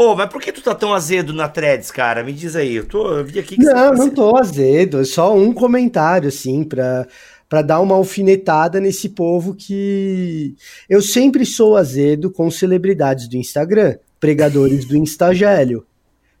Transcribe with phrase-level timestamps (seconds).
[0.00, 2.24] Ô, mas por que tu tá tão azedo na threads, cara?
[2.24, 2.76] Me diz aí.
[2.76, 4.98] Eu, tô, eu vi aqui que Não, tá não tô azedo.
[4.98, 7.06] É só um comentário, assim, pra,
[7.46, 10.54] pra dar uma alfinetada nesse povo que.
[10.88, 15.84] Eu sempre sou azedo com celebridades do Instagram, pregadores do Instagélio.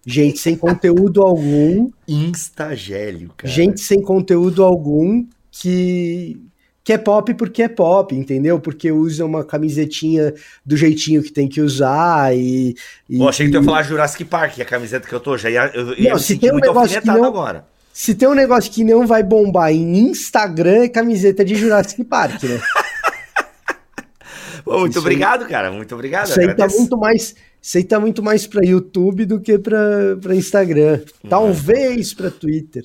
[0.06, 1.90] Gente sem conteúdo algum.
[2.08, 3.52] Instagélio, cara.
[3.52, 6.40] Gente sem conteúdo algum que
[6.82, 8.58] que é pop porque é pop, entendeu?
[8.58, 10.34] Porque usa uma camisetinha
[10.64, 12.74] do jeitinho que tem que usar e.
[13.08, 15.36] e Pô, achei que tu ia falar Jurassic Park, que a camiseta que eu tô.
[15.36, 17.64] Já ia, eu, ia não, se tem um negócio que não, agora.
[17.92, 22.42] Se tem um negócio que não vai bombar em Instagram, é camiseta de Jurassic Park,
[22.44, 22.60] né?
[24.64, 25.72] Pô, muito isso obrigado, aí, cara.
[25.72, 26.28] Muito obrigado.
[26.28, 27.34] Isso aí tá muito mais.
[27.60, 31.00] Isso aí tá muito mais pra YouTube do que pra, pra Instagram.
[31.24, 31.28] Hum.
[31.28, 32.84] Talvez pra Twitter.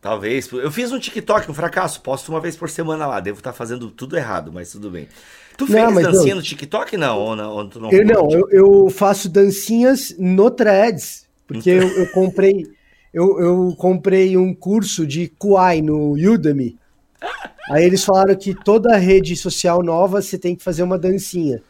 [0.00, 0.50] Talvez.
[0.50, 2.00] Eu fiz um TikTok, um fracasso.
[2.00, 3.20] Posto uma vez por semana lá.
[3.20, 5.06] Devo estar tá fazendo tudo errado, mas tudo bem.
[5.58, 7.18] Tu fez não, dancinha no TikTok, não?
[7.18, 11.26] Ou não, ou não eu não, eu, eu, faço dancinhas no Threads.
[11.46, 12.66] Porque eu, eu, comprei.
[13.12, 16.78] Eu, eu comprei um curso de Kuai no Udemy.
[17.70, 21.62] Aí eles falaram que toda rede social nova você tem que fazer uma dancinha.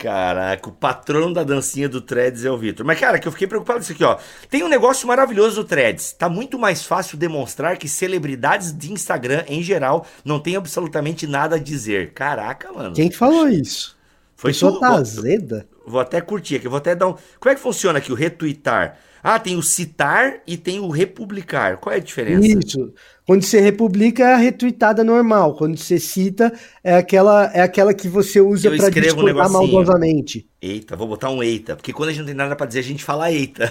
[0.00, 2.86] Caraca, o patrono da dancinha do Threads é o Vitor.
[2.86, 4.16] Mas, cara, que eu fiquei preocupado com isso aqui, ó.
[4.48, 6.12] Tem um negócio maravilhoso do Threads.
[6.14, 11.56] Tá muito mais fácil demonstrar que celebridades de Instagram, em geral, não tem absolutamente nada
[11.56, 12.14] a dizer.
[12.14, 12.94] Caraca, mano.
[12.94, 13.94] Quem falou isso?
[14.34, 15.68] Foi só tá azeda?
[15.82, 17.14] Vou, vou até curtir aqui, vou até dar um.
[17.38, 18.96] Como é que funciona aqui o retweetar?
[19.22, 21.76] Ah, tem o citar e tem o republicar.
[21.78, 22.46] Qual é a diferença?
[22.46, 22.92] Isso.
[23.26, 25.54] Quando você republica é a retweetada normal.
[25.54, 30.48] Quando você cita é aquela é aquela que você usa para discordar um maldosamente.
[30.60, 32.84] Eita, vou botar um eita, porque quando a gente não tem nada para dizer a
[32.84, 33.70] gente fala eita.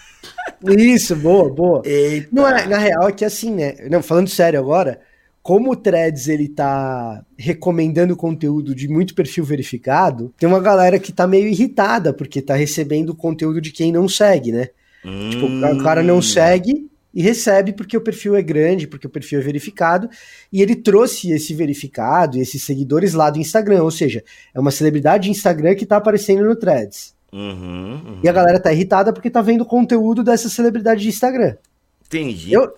[0.76, 1.82] Isso, boa, boa.
[1.84, 2.28] Eita.
[2.32, 3.76] Não é, na real é que assim, né?
[3.88, 5.00] Não, falando sério agora,
[5.42, 11.12] como o Threads ele tá recomendando conteúdo de muito perfil verificado, tem uma galera que
[11.12, 14.70] tá meio irritada porque tá recebendo conteúdo de quem não segue, né?
[15.08, 15.30] Hum.
[15.30, 19.40] Tipo, o cara não segue e recebe porque o perfil é grande, porque o perfil
[19.40, 20.08] é verificado,
[20.52, 24.22] e ele trouxe esse verificado e esses seguidores lá do Instagram, ou seja,
[24.54, 27.14] é uma celebridade de Instagram que tá aparecendo no Threads.
[27.32, 28.20] Uhum, uhum.
[28.22, 31.56] E a galera tá irritada porque tá vendo conteúdo dessa celebridade de Instagram.
[32.06, 32.52] Entendi.
[32.52, 32.72] Eu...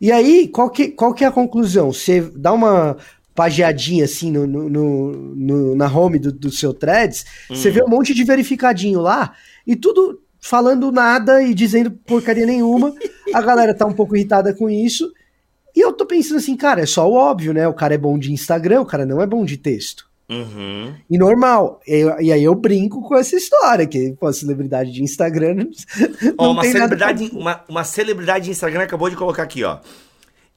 [0.00, 1.92] E aí, qual que, qual que é a conclusão?
[1.92, 2.96] Você dá uma
[3.34, 4.68] pageadinha assim no, no,
[5.12, 7.54] no na home do, do seu Threads, uhum.
[7.54, 9.32] você vê um monte de verificadinho lá,
[9.64, 12.94] e tudo falando nada e dizendo porcaria nenhuma.
[13.34, 15.12] A galera tá um pouco irritada com isso.
[15.74, 17.68] E eu tô pensando assim, cara, é só o óbvio, né?
[17.68, 20.08] O cara é bom de Instagram, o cara não é bom de texto.
[20.28, 20.94] Uhum.
[21.08, 21.80] E normal.
[21.86, 25.54] E, e, aí eu brinco com essa história, que pô, celebridade de Instagram.
[26.20, 29.78] Não, oh, uma, celebridade, uma, uma celebridade de Instagram acabou de colocar aqui, ó.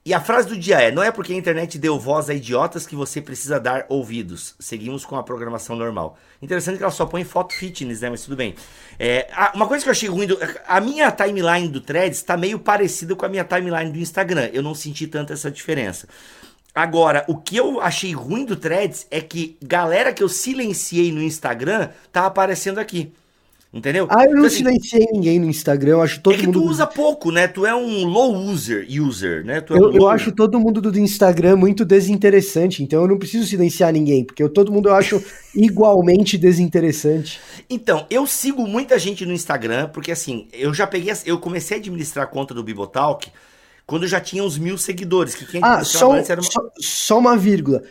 [0.03, 2.87] E a frase do dia é: Não é porque a internet deu voz a idiotas
[2.87, 4.55] que você precisa dar ouvidos.
[4.59, 6.17] Seguimos com a programação normal.
[6.41, 8.09] Interessante que ela só põe foto fitness, né?
[8.09, 8.55] Mas tudo bem.
[8.97, 12.57] É, uma coisa que eu achei ruim: do, a minha timeline do Threads está meio
[12.57, 14.49] parecida com a minha timeline do Instagram.
[14.51, 16.07] Eu não senti tanto essa diferença.
[16.73, 21.21] Agora, o que eu achei ruim do Threads é que galera que eu silenciei no
[21.21, 23.13] Instagram tá aparecendo aqui.
[23.73, 24.05] Entendeu?
[24.09, 26.39] Ah, eu não então, assim, silenciei ninguém no Instagram, eu acho todo mundo.
[26.39, 26.61] É que mundo...
[26.61, 27.47] tu usa pouco, né?
[27.47, 29.59] Tu é um low user, user, né?
[29.59, 33.93] É eu, eu acho todo mundo do Instagram muito desinteressante, então eu não preciso silenciar
[33.93, 35.23] ninguém, porque eu, todo mundo eu acho
[35.55, 37.39] igualmente desinteressante.
[37.69, 41.13] Então, eu sigo muita gente no Instagram, porque assim, eu já peguei.
[41.25, 43.31] Eu comecei a administrar a conta do Bibotalk
[43.87, 45.33] quando já tinha uns mil seguidores.
[45.33, 46.23] Que quem ah, só, uma...
[46.41, 47.81] só, só uma vírgula.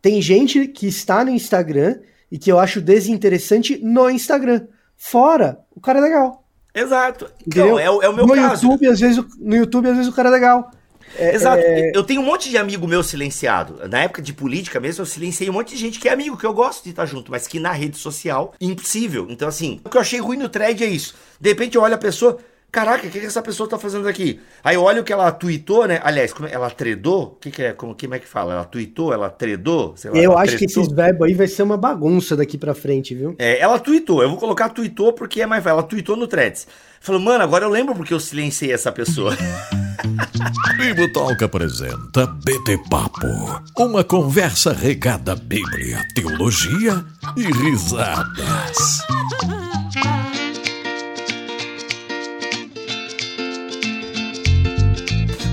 [0.00, 1.98] Tem gente que está no Instagram
[2.30, 4.68] e que eu acho desinteressante no Instagram.
[4.96, 6.44] Fora, o cara é legal.
[6.74, 7.30] Exato.
[7.46, 8.66] Então, é, é, o meu no caso.
[8.66, 10.70] YouTube, às vezes, no YouTube, às vezes, o cara é legal.
[11.18, 11.62] É, Exato.
[11.62, 11.92] É...
[11.94, 13.88] Eu tenho um monte de amigo meu silenciado.
[13.88, 16.44] Na época de política mesmo, eu silenciei um monte de gente que é amigo, que
[16.44, 19.26] eu gosto de estar junto, mas que na rede social, impossível.
[19.30, 21.14] Então, assim, o que eu achei ruim no thread é isso.
[21.40, 22.38] De repente eu olho a pessoa,
[22.76, 24.38] Caraca, o que, que essa pessoa tá fazendo aqui?
[24.62, 25.98] Aí olha o que ela tweetou, né?
[26.04, 27.22] Aliás, como, é, ela tredou?
[27.22, 27.72] O que, que é?
[27.72, 28.52] Como, como é que fala?
[28.52, 29.14] Ela tweetou?
[29.14, 29.94] Ela tredou?
[30.04, 30.58] Lá, eu ela acho tretou?
[30.58, 33.34] que esses verbos aí vai ser uma bagunça daqui pra frente, viu?
[33.38, 34.22] É, ela tweetou.
[34.22, 36.68] Eu vou colocar tweetou porque é mais Ela tweetou no threads.
[37.00, 39.34] Falou, mano, agora eu lembro porque eu silenciei essa pessoa.
[40.76, 43.26] Bibo Talk apresenta BT Papo.
[43.78, 47.02] Uma conversa regada à Bíblia, teologia
[47.38, 49.00] e risadas.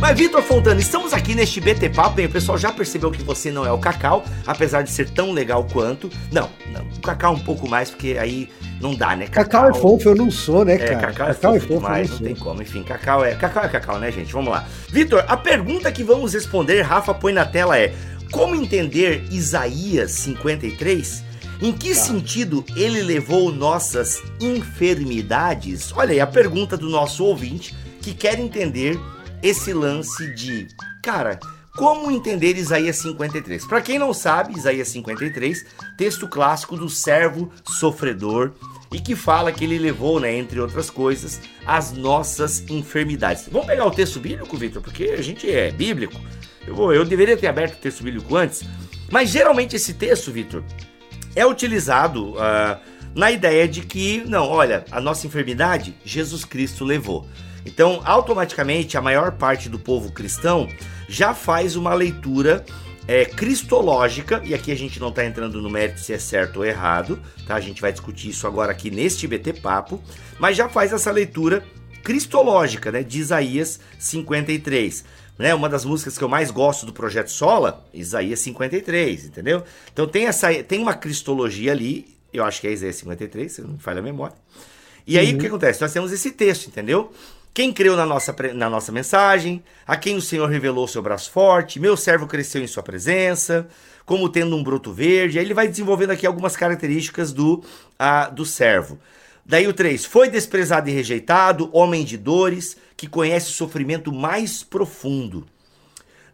[0.03, 3.50] Mas, Vitor Fontana, estamos aqui neste BT Papo, e o pessoal já percebeu que você
[3.50, 6.09] não é o Cacau, apesar de ser tão legal quanto.
[6.29, 8.50] Não, não, o Cacau um pouco mais, porque aí
[8.81, 9.27] não dá, né?
[9.27, 10.91] Cacau, Cacau é fofo, eu não sou, né, é, cara?
[10.91, 12.61] É, Cacau, é Cacau é fofo, demais, não, não tem como.
[12.61, 14.33] Enfim, Cacau é, Cacau é Cacau, né, gente?
[14.33, 14.67] Vamos lá.
[14.89, 17.94] Vitor, a pergunta que vamos responder, Rafa põe na tela é:
[18.29, 21.23] Como entender Isaías 53?
[21.61, 22.01] Em que tá.
[22.01, 25.94] sentido ele levou nossas enfermidades?
[25.95, 28.99] Olha aí a pergunta do nosso ouvinte que quer entender
[29.44, 30.69] esse lance de,
[31.04, 31.38] cara,
[31.75, 33.66] como entender Isaías 53?
[33.66, 35.66] Para quem não sabe, Isaías 53,
[35.98, 38.54] texto clássico do servo sofredor
[38.90, 43.50] e que fala que ele levou, né, entre outras coisas, as nossas enfermidades.
[43.51, 46.16] Vamos pegar o texto bíblico, Victor, porque a gente é bíblico.
[46.66, 48.63] Eu, vou, eu deveria ter aberto o texto bíblico antes,
[49.12, 50.63] mas geralmente esse texto, Victor,
[51.36, 52.80] é utilizado uh,
[53.13, 57.28] na ideia de que, não, olha, a nossa enfermidade Jesus Cristo levou.
[57.65, 60.68] Então, automaticamente, a maior parte do povo cristão
[61.07, 62.65] já faz uma leitura
[63.07, 66.65] é, cristológica, e aqui a gente não está entrando no mérito se é certo ou
[66.65, 67.56] errado, tá?
[67.56, 70.01] A gente vai discutir isso agora aqui neste BT Papo,
[70.39, 71.63] mas já faz essa leitura
[72.04, 75.24] cristológica, né, de Isaías 53.
[75.36, 79.63] Né, uma das músicas que eu mais gosto do projeto Sola, Isaías 53, entendeu?
[79.92, 83.71] Então tem essa tem uma cristologia ali, eu acho que é Isaías 53, se não
[83.71, 84.36] me falha a memória.
[85.07, 85.38] E aí uhum.
[85.38, 85.81] o que acontece?
[85.81, 87.12] Nós temos esse texto, entendeu?
[87.53, 91.79] Quem creu na nossa, na nossa mensagem, a quem o Senhor revelou seu braço forte,
[91.79, 93.67] meu servo cresceu em sua presença,
[94.05, 95.38] como tendo um broto verde.
[95.38, 97.63] Aí ele vai desenvolvendo aqui algumas características do,
[98.00, 98.97] a, do servo.
[99.45, 104.63] Daí o 3, foi desprezado e rejeitado, homem de dores, que conhece o sofrimento mais
[104.63, 105.45] profundo.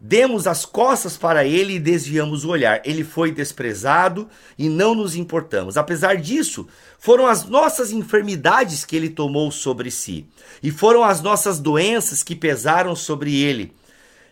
[0.01, 2.81] Demos as costas para ele e desviamos o olhar.
[2.85, 5.75] Ele foi desprezado e não nos importamos.
[5.75, 6.67] Apesar disso,
[6.97, 10.25] foram as nossas enfermidades que ele tomou sobre si,
[10.63, 13.73] e foram as nossas doenças que pesaram sobre ele.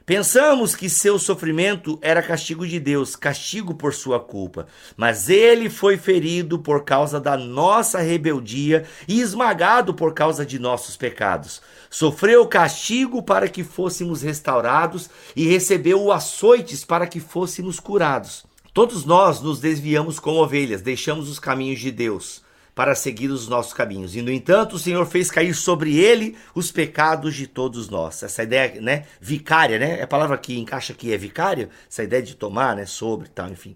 [0.08, 4.66] Pensamos que seu sofrimento era castigo de Deus, castigo por sua culpa,
[4.96, 10.96] mas ele foi ferido por causa da nossa rebeldia e esmagado por causa de nossos
[10.96, 11.62] pecados.
[11.90, 18.46] Sofreu castigo para que fôssemos restaurados e recebeu o açoites para que fôssemos curados.
[18.74, 22.47] Todos nós nos desviamos como ovelhas, deixamos os caminhos de Deus
[22.78, 24.16] para seguir os nossos caminhos.
[24.16, 28.22] E no entanto, o Senhor fez cair sobre ele os pecados de todos nós.
[28.22, 30.00] Essa ideia, né, vicária, né?
[30.00, 33.50] É a palavra que encaixa aqui é vicária, essa ideia de tomar, né, sobre, tal,
[33.50, 33.74] enfim.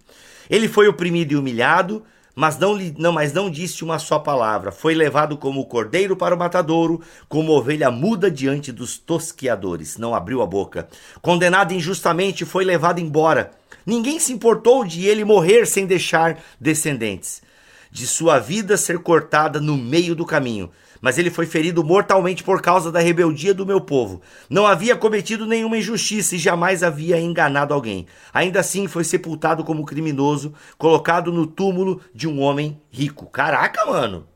[0.47, 2.03] Ele foi oprimido e humilhado,
[2.35, 4.71] mas não, não, mas não disse uma só palavra.
[4.71, 9.97] Foi levado como cordeiro para o matadouro, como ovelha muda diante dos tosquiadores.
[9.97, 10.87] Não abriu a boca.
[11.23, 13.49] Condenado injustamente, foi levado embora.
[13.83, 17.41] Ninguém se importou de ele morrer sem deixar descendentes
[17.91, 20.71] de sua vida ser cortada no meio do caminho.
[21.01, 24.21] Mas ele foi ferido mortalmente por causa da rebeldia do meu povo.
[24.49, 28.05] Não havia cometido nenhuma injustiça e jamais havia enganado alguém.
[28.31, 33.25] Ainda assim foi sepultado como criminoso, colocado no túmulo de um homem rico.
[33.25, 34.27] Caraca, mano!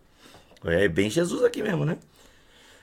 [0.63, 1.97] É bem Jesus aqui mesmo, né?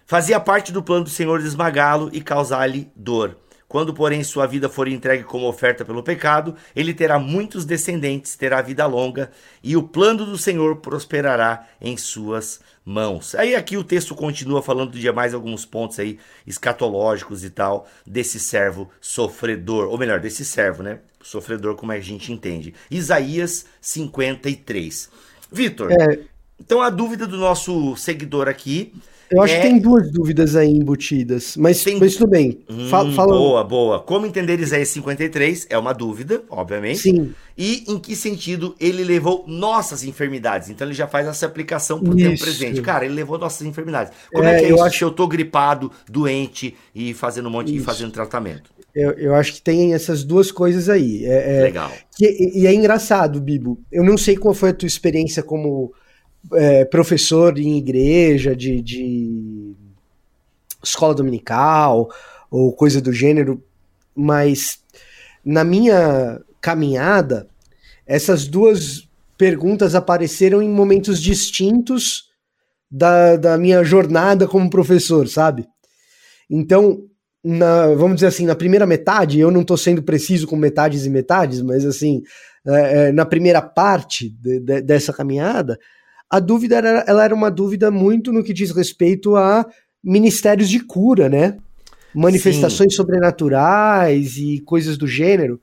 [0.07, 3.37] Fazia parte do plano do Senhor de esmagá-lo e causar-lhe dor.
[3.73, 8.61] Quando, porém, sua vida for entregue como oferta pelo pecado, ele terá muitos descendentes, terá
[8.61, 9.31] vida longa,
[9.63, 13.35] e o plano do Senhor prosperará em suas mãos.
[13.35, 18.39] Aí aqui o texto continua falando de mais alguns pontos aí escatológicos e tal desse
[18.39, 20.99] servo sofredor, ou melhor, desse servo, né?
[21.23, 22.75] Sofredor como a gente entende.
[22.91, 25.09] Isaías 53.
[25.51, 26.19] Vitor, é...
[26.61, 28.93] então a dúvida do nosso seguidor aqui
[29.33, 29.61] eu acho é...
[29.61, 31.99] que tem duas dúvidas aí embutidas, mas, tem...
[31.99, 32.61] mas tudo bem.
[32.69, 33.33] Hum, fala...
[33.33, 34.01] Boa, boa.
[34.01, 36.99] Como entender Isaías 53 é uma dúvida, obviamente.
[36.99, 37.33] Sim.
[37.57, 40.71] E em que sentido ele levou nossas enfermidades.
[40.71, 42.29] Então ele já faz essa aplicação pro isso.
[42.29, 42.81] tempo presente.
[42.83, 44.13] Cara, ele levou nossas enfermidades.
[44.33, 45.05] Como é, é que é eu isso acho...
[45.05, 47.83] eu tô gripado, doente e fazendo um monte isso.
[47.83, 48.71] e fazendo tratamento?
[48.95, 51.25] Eu, eu acho que tem essas duas coisas aí.
[51.25, 51.91] É, é, Legal.
[52.15, 53.81] Que, e é engraçado, Bibo.
[53.91, 55.93] Eu não sei qual foi a tua experiência como
[56.53, 59.75] é, professor em igreja, de, de
[60.83, 62.09] escola dominical
[62.51, 63.63] ou coisa do gênero,
[64.15, 64.81] mas
[65.45, 67.49] na minha caminhada,
[68.07, 69.09] essas duas
[69.39, 72.31] perguntas apareceram em momentos distintos
[72.91, 75.67] da, da minha jornada como professor, sabe?
[76.49, 77.05] Então,
[77.43, 81.11] na, vamos dizer assim, na primeira metade, eu não estou sendo preciso com metades e
[81.11, 82.23] metades, mas assim,
[82.67, 85.79] é, é, na primeira parte de, de, dessa caminhada,
[86.33, 89.67] a dúvida era, ela era uma dúvida muito no que diz respeito a
[90.03, 91.59] ministérios de cura, né?
[92.15, 92.97] Manifestações Sim.
[92.97, 95.61] sobrenaturais e coisas do gênero.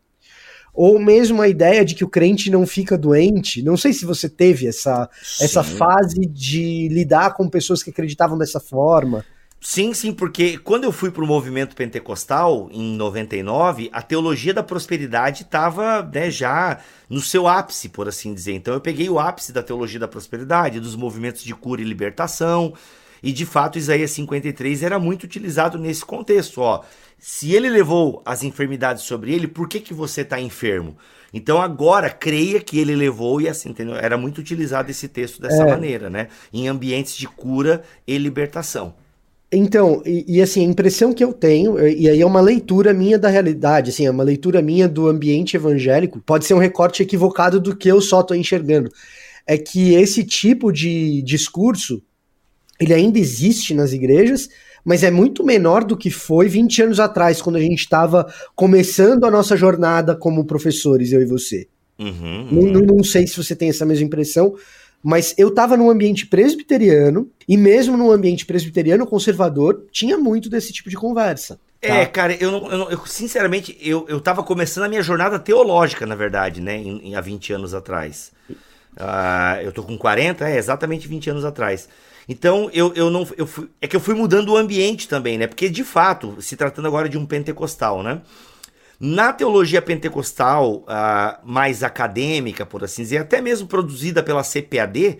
[0.72, 3.64] Ou mesmo a ideia de que o crente não fica doente.
[3.64, 5.10] Não sei se você teve essa,
[5.42, 9.26] essa fase de lidar com pessoas que acreditavam dessa forma.
[9.62, 14.64] Sim, sim, porque quando eu fui para o movimento pentecostal em 99, a teologia da
[14.64, 18.54] prosperidade estava né, já no seu ápice, por assim dizer.
[18.54, 22.74] Então eu peguei o ápice da teologia da prosperidade, dos movimentos de cura e libertação.
[23.22, 26.62] E de fato, Isaías 53 era muito utilizado nesse contexto.
[26.62, 26.82] Ó,
[27.18, 30.98] se ele levou as enfermidades sobre ele, por que, que você está enfermo?
[31.34, 33.96] Então agora creia que ele levou e assim, entendeu?
[33.96, 35.70] Era muito utilizado esse texto dessa é.
[35.70, 36.30] maneira, né?
[36.52, 38.96] Em ambientes de cura e libertação.
[39.52, 43.18] Então, e, e, assim, a impressão que eu tenho, e aí é uma leitura minha
[43.18, 47.60] da realidade, assim, é uma leitura minha do ambiente evangélico, pode ser um recorte equivocado
[47.60, 48.92] do que eu só estou enxergando.
[49.48, 52.00] É que esse tipo de discurso,
[52.80, 54.50] ele ainda existe nas igrejas,
[54.86, 59.26] mas é muito menor do que foi 20 anos atrás, quando a gente estava começando
[59.26, 61.68] a nossa jornada como professores, eu e você.
[61.98, 62.72] Uhum, uhum.
[62.72, 64.56] Não, não, sei se você tem essa mesma impressão,
[65.04, 70.74] mas eu estava num ambiente presbiteriano, e mesmo num ambiente presbiteriano conservador, tinha muito desse
[70.74, 71.60] tipo de conversa.
[71.82, 71.94] Tá?
[71.94, 76.16] É, cara, eu, eu, eu, sinceramente, eu, eu tava começando a minha jornada teológica, na
[76.16, 78.32] verdade, né, em, em há 20 anos atrás.
[78.98, 81.88] Uh, eu tô com 40, é exatamente 20 anos atrás.
[82.28, 83.28] Então eu, eu não.
[83.36, 85.48] Eu fui, é que eu fui mudando o ambiente também, né?
[85.48, 88.22] Porque de fato, se tratando agora de um pentecostal, né?
[89.00, 95.20] Na teologia pentecostal uh, mais acadêmica, por assim dizer, até mesmo produzida pela CPAD,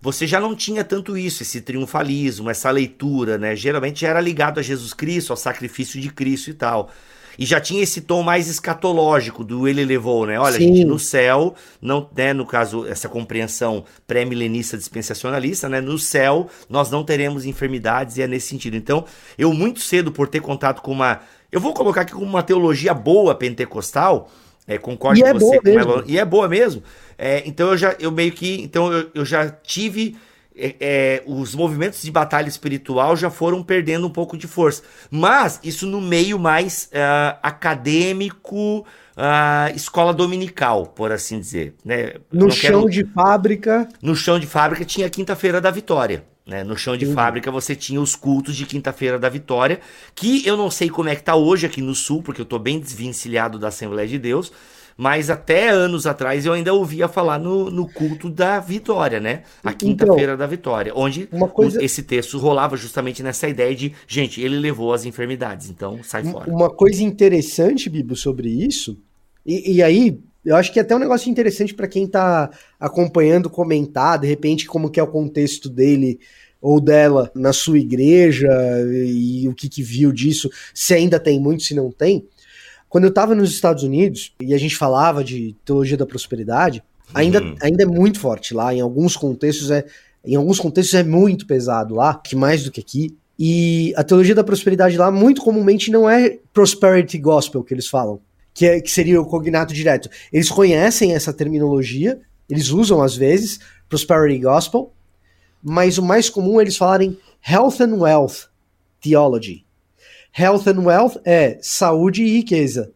[0.00, 3.54] você já não tinha tanto isso, esse triunfalismo, essa leitura, né?
[3.54, 6.90] Geralmente já era ligado a Jesus Cristo, ao sacrifício de Cristo e tal.
[7.38, 10.40] E já tinha esse tom mais escatológico do ele levou, né?
[10.40, 10.74] Olha, Sim.
[10.74, 15.80] gente, no céu, não, né, no caso, essa compreensão pré-milenista dispensacionalista, né?
[15.80, 18.76] No céu, nós não teremos enfermidades e é nesse sentido.
[18.76, 19.04] Então,
[19.38, 21.20] eu muito cedo, por ter contato com uma.
[21.50, 24.30] Eu vou colocar aqui como uma teologia boa pentecostal.
[24.66, 25.60] É, concordo e com é você.
[25.60, 26.82] Com ela, e é boa mesmo.
[27.16, 30.16] É, então eu já, eu meio que, então eu, eu já tive
[30.58, 34.82] é, é, os movimentos de batalha espiritual já foram perdendo um pouco de força.
[35.10, 41.74] Mas isso no meio mais uh, acadêmico, uh, escola dominical, por assim dizer.
[41.84, 42.14] Né?
[42.32, 42.90] No chão quero...
[42.90, 43.88] de fábrica.
[44.02, 46.24] No chão de fábrica tinha a Quinta-feira da Vitória.
[46.48, 46.64] Né?
[46.64, 47.12] No chão de uhum.
[47.12, 49.80] fábrica você tinha os cultos de Quinta-feira da Vitória,
[50.14, 52.58] que eu não sei como é que tá hoje aqui no Sul, porque eu tô
[52.58, 54.50] bem desvencilhado da Assembleia de Deus
[55.00, 59.44] mas até anos atrás eu ainda ouvia falar no, no culto da vitória, né?
[59.62, 61.80] A então, quinta-feira então, da vitória, onde coisa...
[61.80, 66.50] esse texto rolava justamente nessa ideia de, gente, ele levou as enfermidades, então sai fora.
[66.50, 68.98] Uma coisa interessante, Bibo, sobre isso,
[69.46, 73.50] e, e aí eu acho que é até um negócio interessante para quem está acompanhando,
[73.50, 76.18] comentar, de repente, como que é o contexto dele
[76.60, 78.48] ou dela na sua igreja
[79.06, 82.26] e o que, que viu disso, se ainda tem muito, se não tem.
[82.88, 86.82] Quando eu estava nos Estados Unidos e a gente falava de teologia da prosperidade,
[87.14, 87.54] ainda, uhum.
[87.60, 88.74] ainda é muito forte lá.
[88.74, 89.84] Em alguns contextos é,
[90.24, 93.16] em alguns contextos é muito pesado lá, que mais do que aqui.
[93.38, 98.20] E a teologia da prosperidade lá, muito comumente, não é prosperity gospel que eles falam,
[98.58, 100.10] que, é, que seria o cognato direto.
[100.32, 104.92] Eles conhecem essa terminologia, eles usam às vezes prosperity gospel,
[105.62, 108.48] mas o mais comum é eles falarem health and wealth
[109.00, 109.64] theology.
[110.36, 112.92] Health and Wealth é saúde e riqueza.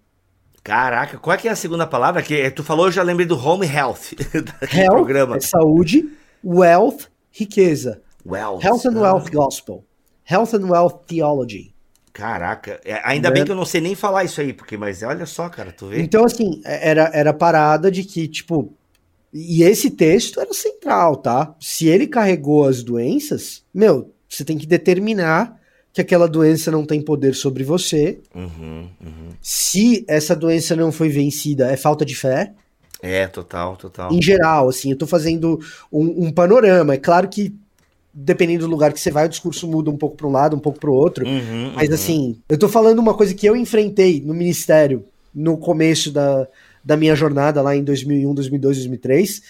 [0.62, 2.22] Caraca, qual é que é a segunda palavra?
[2.22, 4.12] Que tu falou, eu já lembrei do Home Health.
[4.72, 5.36] Health programa.
[5.36, 6.08] É saúde,
[6.44, 8.02] wealth, riqueza.
[8.24, 8.64] Wealth.
[8.64, 9.84] Health and Wealth Gospel.
[10.28, 11.71] Health and Wealth Theology.
[12.12, 13.46] Caraca, é, ainda bem né?
[13.46, 16.00] que eu não sei nem falar isso aí, porque, mas olha só, cara, tu vê.
[16.00, 18.74] Então, assim, é, era, era parada de que, tipo,
[19.32, 21.54] e esse texto era central, tá?
[21.58, 25.58] Se ele carregou as doenças, meu, você tem que determinar
[25.92, 28.20] que aquela doença não tem poder sobre você.
[28.34, 29.28] Uhum, uhum.
[29.40, 32.52] Se essa doença não foi vencida, é falta de fé.
[33.02, 34.12] É, total, total.
[34.12, 35.58] Em geral, assim, eu tô fazendo
[35.90, 36.94] um, um panorama.
[36.94, 37.54] É claro que,
[38.12, 40.60] dependendo do lugar que você vai, o discurso muda um pouco para um lado, um
[40.60, 41.26] pouco para o outro.
[41.26, 41.94] Uhum, mas, uhum.
[41.94, 45.04] assim, eu tô falando uma coisa que eu enfrentei no ministério
[45.34, 46.46] no começo da,
[46.84, 49.42] da minha jornada lá em 2001, 2002, 2003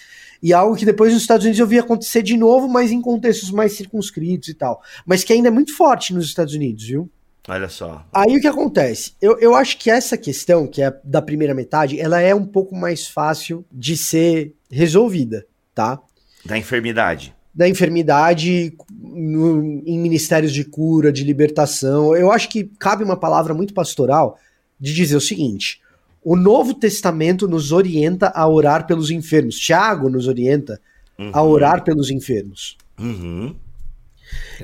[0.43, 3.49] e algo que depois nos Estados Unidos eu vi acontecer de novo, mas em contextos
[3.49, 4.81] mais circunscritos e tal.
[5.05, 7.09] Mas que ainda é muito forte nos Estados Unidos, viu?
[7.47, 8.05] Olha só.
[8.13, 9.13] Aí o que acontece?
[9.21, 12.75] Eu, eu acho que essa questão, que é da primeira metade, ela é um pouco
[12.75, 15.97] mais fácil de ser resolvida, tá?
[16.45, 17.33] Da enfermidade.
[17.53, 22.15] Da enfermidade no, em ministérios de cura, de libertação.
[22.15, 24.39] Eu acho que cabe uma palavra muito pastoral
[24.79, 25.79] de dizer o seguinte:
[26.23, 29.57] o Novo Testamento nos orienta a orar pelos enfermos.
[29.57, 30.79] Tiago nos orienta
[31.19, 31.31] uhum.
[31.33, 32.77] a orar pelos enfermos.
[32.99, 33.55] Uhum.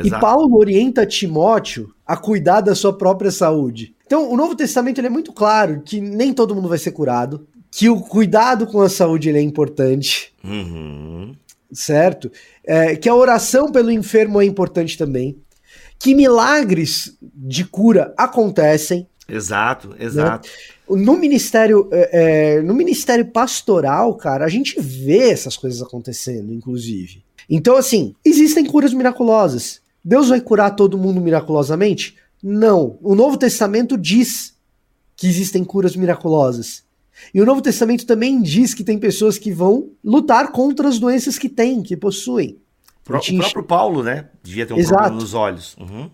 [0.03, 3.93] E Paulo orienta Timóteo a cuidar da sua própria saúde.
[4.05, 7.89] Então, o Novo Testamento é muito claro que nem todo mundo vai ser curado, que
[7.89, 11.35] o cuidado com a saúde é importante, uhum.
[11.71, 12.31] Certo?
[12.63, 15.37] É, que a oração pelo enfermo é importante também,
[15.99, 19.07] que milagres de cura acontecem.
[19.27, 20.47] Exato, exato.
[20.89, 21.03] Né?
[21.03, 27.23] No ministério, é, é, no ministério pastoral, cara, a gente vê essas coisas acontecendo, inclusive.
[27.49, 29.81] Então, assim, existem curas miraculosas.
[30.03, 32.15] Deus vai curar todo mundo miraculosamente?
[32.41, 32.97] Não.
[33.01, 34.53] O Novo Testamento diz
[35.15, 36.83] que existem curas miraculosas.
[37.33, 41.37] E o Novo Testamento também diz que tem pessoas que vão lutar contra as doenças
[41.37, 42.59] que têm, que possuem.
[43.03, 44.29] Pro, o próprio Paulo, né?
[44.43, 44.95] Devia ter um Exato.
[44.97, 45.75] problema nos olhos.
[45.77, 46.09] Uhum.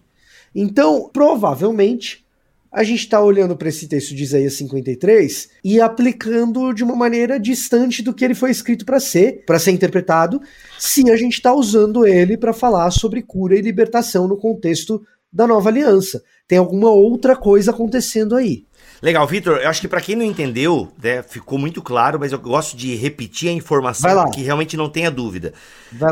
[0.53, 2.25] Então, provavelmente,
[2.71, 7.39] a gente está olhando para esse texto de Isaías 53 e aplicando de uma maneira
[7.39, 10.41] distante do que ele foi escrito para ser, para ser interpretado,
[10.77, 15.47] se a gente está usando ele para falar sobre cura e libertação no contexto da
[15.47, 16.21] nova aliança.
[16.47, 18.65] Tem alguma outra coisa acontecendo aí.
[19.05, 22.39] Legal, Vitor, eu acho que para quem não entendeu, né, ficou muito claro, mas eu
[22.39, 25.53] gosto de repetir a informação que realmente não tenha dúvida.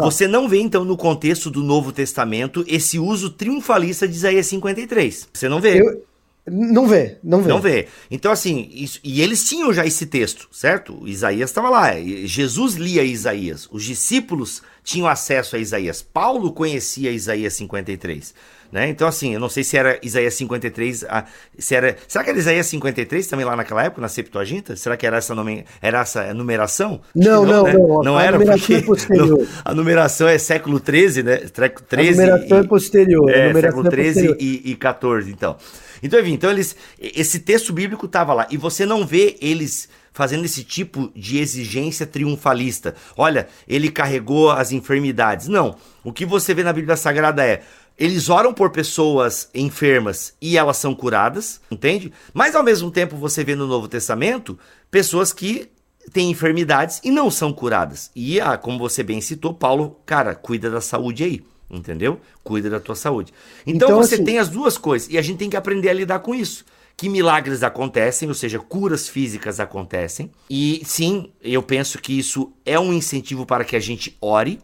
[0.03, 5.27] Você não vê, então, no contexto do Novo Testamento, esse uso triunfalista de Isaías 53.
[5.33, 5.81] Você não vê.
[5.81, 6.05] Eu...
[6.45, 7.49] Não vê, não vê.
[7.49, 7.87] Não vê.
[8.11, 11.01] Então, assim, isso, e eles tinham já esse texto, certo?
[11.07, 11.93] Isaías estava lá.
[12.25, 13.67] Jesus lia Isaías.
[13.71, 16.01] Os discípulos tinham acesso a Isaías.
[16.01, 18.33] Paulo conhecia Isaías 53.
[18.73, 18.89] Né?
[18.89, 21.25] Então, assim, eu não sei se era Isaías 53, a,
[21.59, 24.75] se era, será que era Isaías 53 também lá naquela época, na Septuaginta?
[24.75, 26.99] Será que era essa, nome, era essa numeração?
[27.13, 27.73] Não, não, não, né?
[27.73, 28.19] não, não.
[28.19, 28.81] era, porque é
[29.63, 31.37] a numeração é século 13, né?
[31.37, 33.29] 13 a numeração e, é posterior.
[33.29, 35.55] É, século 13 é e, e 14, então.
[36.01, 40.45] Então, enfim, então eles, esse texto bíblico estava lá, e você não vê eles fazendo
[40.45, 42.95] esse tipo de exigência triunfalista.
[43.17, 45.47] Olha, ele carregou as enfermidades.
[45.47, 45.75] Não.
[46.03, 47.63] O que você vê na Bíblia Sagrada é
[47.97, 52.11] eles oram por pessoas enfermas e elas são curadas, entende?
[52.33, 54.57] Mas ao mesmo tempo você vê no Novo Testamento
[54.89, 55.69] pessoas que
[56.11, 58.11] têm enfermidades e não são curadas.
[58.15, 62.19] E ah, como você bem citou, Paulo, cara, cuida da saúde aí, entendeu?
[62.43, 63.31] Cuida da tua saúde.
[63.65, 64.23] Então, então você assim...
[64.23, 66.65] tem as duas coisas e a gente tem que aprender a lidar com isso.
[66.95, 70.31] Que milagres acontecem, ou seja, curas físicas acontecem.
[70.49, 74.59] E sim, eu penso que isso é um incentivo para que a gente ore,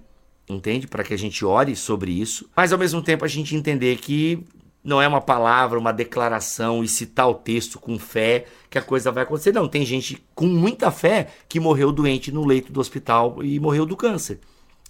[0.47, 0.87] entende?
[0.87, 4.43] Para que a gente ore sobre isso, mas ao mesmo tempo a gente entender que
[4.83, 9.11] não é uma palavra, uma declaração e citar o texto com fé que a coisa
[9.11, 9.51] vai acontecer.
[9.51, 13.85] Não, tem gente com muita fé que morreu doente no leito do hospital e morreu
[13.85, 14.39] do câncer.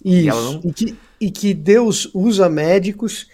[0.04, 0.26] Isso.
[0.26, 0.60] E, não...
[0.64, 3.26] e, que, e que Deus usa médicos,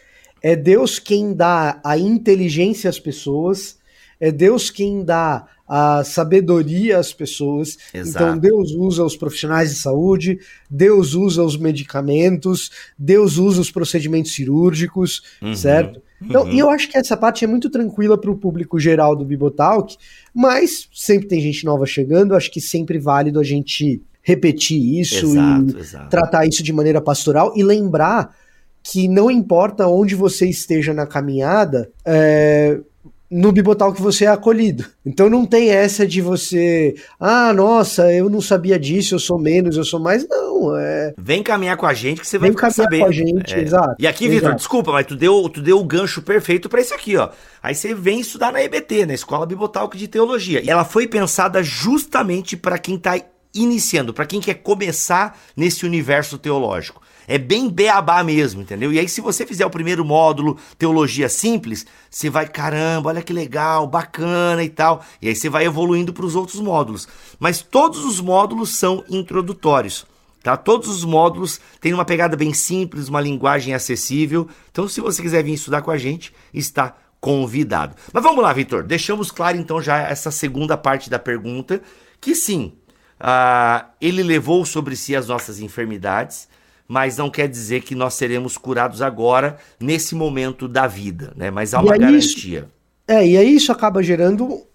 [0.43, 3.79] é Deus quem dá a inteligência às pessoas,
[4.21, 7.77] é Deus quem dá a sabedoria às pessoas.
[7.93, 8.25] Exato.
[8.25, 10.39] Então Deus usa os profissionais de saúde,
[10.71, 15.55] Deus usa os medicamentos, Deus usa os procedimentos cirúrgicos, uhum.
[15.55, 16.01] certo?
[16.23, 16.53] Então, uhum.
[16.53, 19.97] e eu acho que essa parte é muito tranquila para o público geral do Bibotalk,
[20.33, 25.77] mas sempre tem gente nova chegando, acho que sempre válido a gente repetir isso exato,
[25.77, 26.11] e exato.
[26.11, 28.35] tratar isso de maneira pastoral e lembrar
[28.83, 32.81] que não importa onde você esteja na caminhada, é,
[33.31, 34.85] no Bibotal que você é acolhido.
[35.05, 39.77] Então não tem essa de você, ah, nossa, eu não sabia disso, eu sou menos,
[39.77, 40.27] eu sou mais.
[40.29, 41.15] Não, é.
[41.19, 42.99] Vem caminhar com a gente que você vai Vem caminhar saber.
[43.01, 43.61] com a gente, é.
[43.61, 43.97] exato.
[43.99, 47.17] E aqui, Vitor, desculpa, mas tu deu, tu deu o gancho perfeito para isso aqui,
[47.17, 47.31] ó.
[47.63, 50.63] Aí você vem estudar na EBT, na Escola Bibotalk de Teologia.
[50.63, 53.21] E ela foi pensada justamente para quem tá
[53.55, 57.03] iniciando, para quem quer começar nesse universo teológico.
[57.27, 58.93] É bem beabá mesmo, entendeu?
[58.93, 63.33] E aí, se você fizer o primeiro módulo, teologia simples, você vai, caramba, olha que
[63.33, 65.05] legal, bacana e tal.
[65.21, 67.09] E aí você vai evoluindo para os outros módulos.
[67.39, 70.07] Mas todos os módulos são introdutórios.
[70.43, 70.57] Tá?
[70.57, 74.49] Todos os módulos têm uma pegada bem simples, uma linguagem acessível.
[74.71, 77.97] Então, se você quiser vir estudar com a gente, está convidado.
[78.13, 78.85] Mas vamos lá, Vitor.
[78.85, 81.83] Deixamos claro então já essa segunda parte da pergunta,
[82.21, 82.75] que sim,
[83.21, 86.49] uh, ele levou sobre si as nossas enfermidades,
[86.89, 91.51] mas não quer dizer que nós seremos curados agora, nesse momento da vida, né?
[91.51, 92.61] Mas há uma garantia.
[92.61, 92.69] Isso,
[93.09, 94.67] é, e aí isso acaba gerando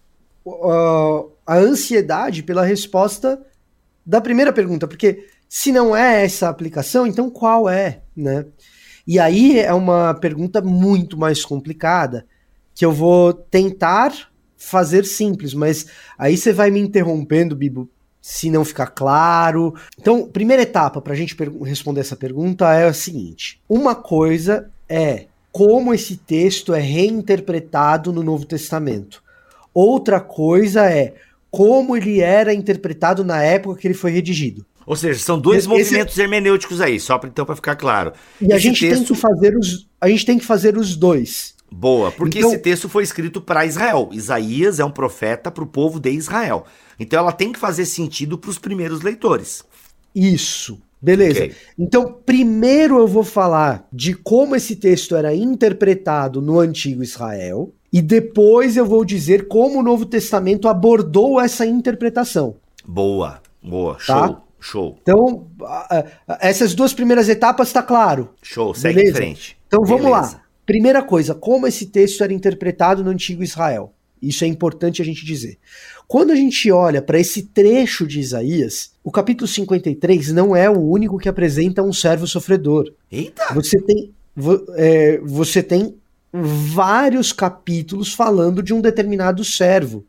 [0.45, 3.41] uh, a ansiedade pela resposta
[4.06, 8.45] da primeira pergunta, porque se não é essa aplicação, então qual é, né?
[9.06, 12.26] E aí é uma pergunta muito mais complicada,
[12.74, 14.13] que eu vou tentar
[14.58, 17.89] fazer simples, mas aí você vai me interrompendo, Bibo,
[18.21, 19.73] se não ficar claro.
[19.99, 25.25] Então, primeira etapa para a gente responder essa pergunta é a seguinte: uma coisa é
[25.51, 29.23] como esse texto é reinterpretado no Novo Testamento.
[29.73, 31.13] Outra coisa é
[31.49, 34.65] como ele era interpretado na época que ele foi redigido.
[34.86, 38.13] Ou seja, são dois esse, movimentos hermenêuticos aí, só para então para ficar claro.
[38.41, 39.05] E esse a gente texto...
[39.05, 41.53] tem que fazer os a gente tem que fazer os dois.
[41.71, 42.51] Boa, porque então...
[42.51, 44.10] esse texto foi escrito para Israel.
[44.12, 46.65] Isaías é um profeta para o povo de Israel.
[46.99, 49.63] Então ela tem que fazer sentido para os primeiros leitores.
[50.13, 50.79] Isso.
[51.01, 51.45] Beleza.
[51.45, 51.55] Okay.
[51.79, 58.01] Então, primeiro eu vou falar de como esse texto era interpretado no antigo Israel, e
[58.01, 62.55] depois eu vou dizer como o Novo Testamento abordou essa interpretação.
[62.86, 64.27] Boa, boa, tá?
[64.27, 64.38] show.
[64.63, 64.99] Show.
[65.01, 65.47] Então,
[66.39, 68.29] essas duas primeiras etapas está claro.
[68.43, 69.12] Show, segue Beleza?
[69.12, 69.57] em frente.
[69.65, 70.36] Então vamos Beleza.
[70.38, 70.43] lá.
[70.71, 73.93] Primeira coisa, como esse texto era interpretado no antigo Israel?
[74.21, 75.57] Isso é importante a gente dizer.
[76.07, 80.79] Quando a gente olha para esse trecho de Isaías, o capítulo 53 não é o
[80.79, 82.89] único que apresenta um servo sofredor.
[83.12, 83.53] Eita!
[83.53, 84.13] Você tem,
[84.77, 85.93] é, você tem
[86.31, 90.05] vários capítulos falando de um determinado servo.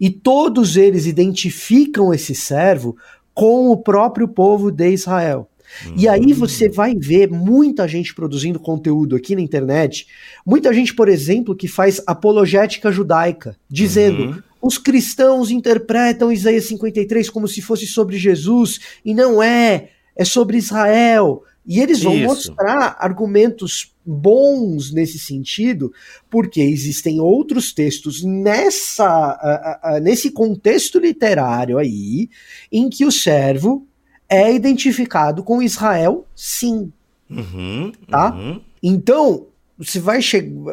[0.00, 2.96] E todos eles identificam esse servo
[3.32, 5.48] com o próprio povo de Israel.
[5.96, 10.06] E aí você vai ver muita gente produzindo conteúdo aqui na internet,
[10.44, 14.42] muita gente, por exemplo, que faz apologética judaica, dizendo: uhum.
[14.62, 20.56] os cristãos interpretam Isaías 53 como se fosse sobre Jesus, e não é, é sobre
[20.56, 21.42] Israel.
[21.66, 22.24] E eles vão Isso.
[22.24, 25.92] mostrar argumentos bons nesse sentido,
[26.30, 32.30] porque existem outros textos nessa, nesse contexto literário aí,
[32.70, 33.84] em que o servo
[34.28, 36.92] é identificado com Israel, sim.
[37.30, 38.32] Uhum, tá?
[38.32, 38.60] Uhum.
[38.82, 39.46] Então,
[39.78, 40.20] você vai,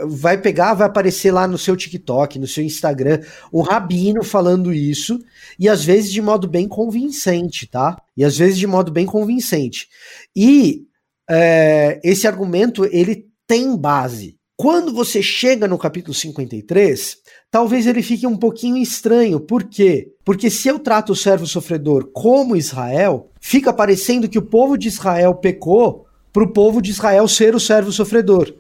[0.08, 3.20] vai pegar, vai aparecer lá no seu TikTok, no seu Instagram,
[3.52, 5.20] um rabino falando isso,
[5.60, 8.02] e às vezes de modo bem convincente, tá?
[8.16, 9.88] E às vezes de modo bem convincente.
[10.36, 10.86] E
[11.30, 14.38] é, esse argumento, ele tem base.
[14.56, 17.18] Quando você chega no capítulo 53,
[17.50, 19.40] talvez ele fique um pouquinho estranho.
[19.40, 20.12] Por quê?
[20.24, 24.88] Porque se eu trato o servo sofredor como Israel, fica parecendo que o povo de
[24.88, 28.54] Israel pecou para o povo de Israel ser o servo sofredor.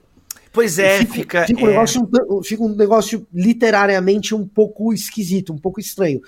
[0.51, 1.45] Pois é, fica.
[1.45, 1.63] Fica, é...
[1.63, 2.09] Um negócio,
[2.43, 6.21] fica um negócio literariamente um pouco esquisito, um pouco estranho.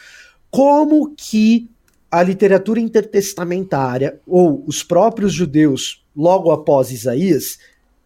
[0.49, 1.69] Como que
[2.09, 7.57] a literatura intertestamentária, ou os próprios judeus, logo após Isaías,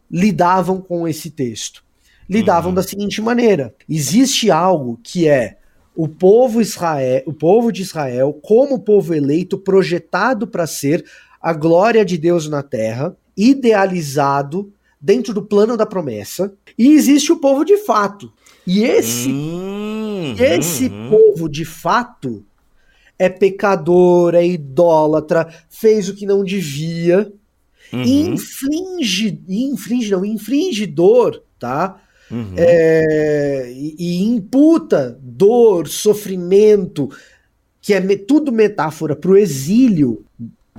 [0.09, 1.83] lidavam com esse texto?
[2.29, 2.75] Lidavam uhum.
[2.75, 5.57] da seguinte maneira: existe algo que é
[5.95, 11.03] o povo Israel, o povo de Israel, como povo eleito, projetado para ser
[11.41, 17.39] a glória de Deus na terra, idealizado dentro do plano da promessa, e existe o
[17.39, 18.31] povo de fato.
[18.67, 20.35] E esse uhum.
[20.37, 22.45] esse povo de fato
[23.17, 27.31] é pecador, é idólatra, fez o que não devia,
[27.93, 28.33] uhum.
[28.33, 32.01] infringe, infringe não, infringidor, tá?
[32.31, 32.53] Uhum.
[32.55, 37.09] É, e, e, imputa dor, sofrimento,
[37.81, 40.23] que é me, tudo metáfora para o exílio,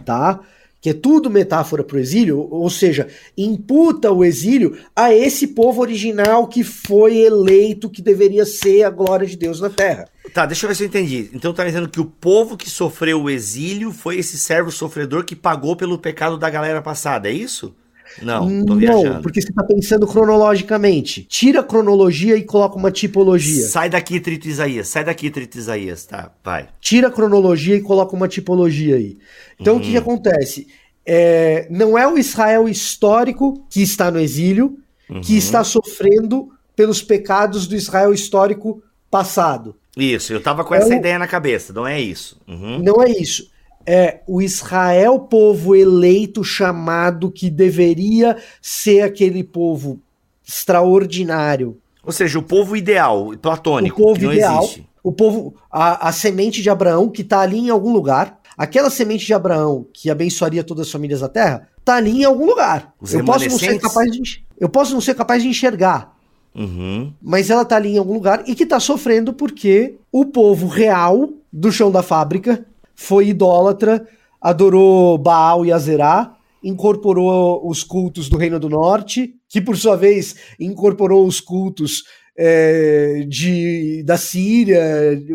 [0.04, 0.40] tá?
[0.80, 5.82] Que é tudo metáfora para o exílio, ou seja, imputa o exílio a esse povo
[5.82, 10.08] original que foi eleito, que deveria ser a glória de Deus na terra.
[10.32, 11.30] Tá, deixa eu ver se eu entendi.
[11.34, 15.36] Então tá dizendo que o povo que sofreu o exílio foi esse servo sofredor que
[15.36, 17.74] pagou pelo pecado da galera passada, é isso?
[18.22, 19.14] Não, tô viajando.
[19.14, 21.24] Não, porque você tá pensando cronologicamente.
[21.24, 23.66] Tira a cronologia e coloca uma tipologia.
[23.66, 24.88] Sai daqui, Trito Isaías.
[24.88, 26.04] Sai daqui, Trito Isaías.
[26.04, 26.68] Tá, vai.
[26.80, 29.18] Tira a cronologia e coloca uma tipologia aí.
[29.58, 29.80] Então, uhum.
[29.80, 30.02] o que, que uhum.
[30.02, 30.66] acontece?
[31.06, 35.20] É, não é o Israel histórico que está no exílio, uhum.
[35.20, 39.76] que está sofrendo pelos pecados do Israel histórico passado.
[39.96, 40.92] Isso, eu tava com é essa o...
[40.94, 42.40] ideia na cabeça, não é isso.
[42.46, 42.78] Uhum.
[42.78, 43.50] Não é isso
[43.86, 50.00] é o Israel, povo eleito, chamado, que deveria ser aquele povo
[50.46, 51.78] extraordinário.
[52.04, 54.88] Ou seja, o povo ideal, platônico, o povo que não ideal, existe.
[55.02, 58.38] O povo, a, a semente de Abraão, que está ali em algum lugar.
[58.56, 62.44] Aquela semente de Abraão que abençoaria todas as famílias da terra, está ali em algum
[62.44, 62.92] lugar.
[63.00, 66.14] Os eu posso não ser capaz de, eu posso não ser capaz de enxergar.
[66.54, 67.12] Uhum.
[67.22, 71.30] Mas ela está ali em algum lugar e que está sofrendo porque o povo real
[71.52, 72.66] do chão da fábrica
[73.00, 74.06] foi idólatra,
[74.38, 80.36] adorou Baal e Azerá, incorporou os cultos do Reino do Norte, que por sua vez
[80.60, 82.04] incorporou os cultos
[82.36, 84.82] é, de, da Síria,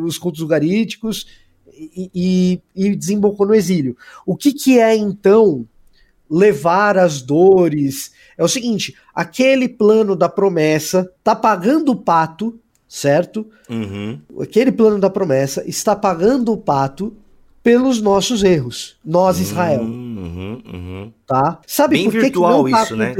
[0.04, 1.25] os cultos ugaríticos,
[1.73, 3.97] e, e, e, desembocou no exílio.
[4.28, 5.67] O que, que é então
[6.30, 8.12] levar as dores?
[8.38, 13.45] É o seguinte: aquele plano da promessa tá pagando o pato, certo?
[13.67, 14.19] Uhum.
[14.39, 17.17] Aquele plano da promessa está pagando o pato
[17.65, 19.82] pelos nossos erros, nós Israel.
[19.82, 21.13] Uhum, uhum.
[21.25, 21.60] Tá?
[21.65, 23.15] Sabe Bem por que virtual que não tá isso, né?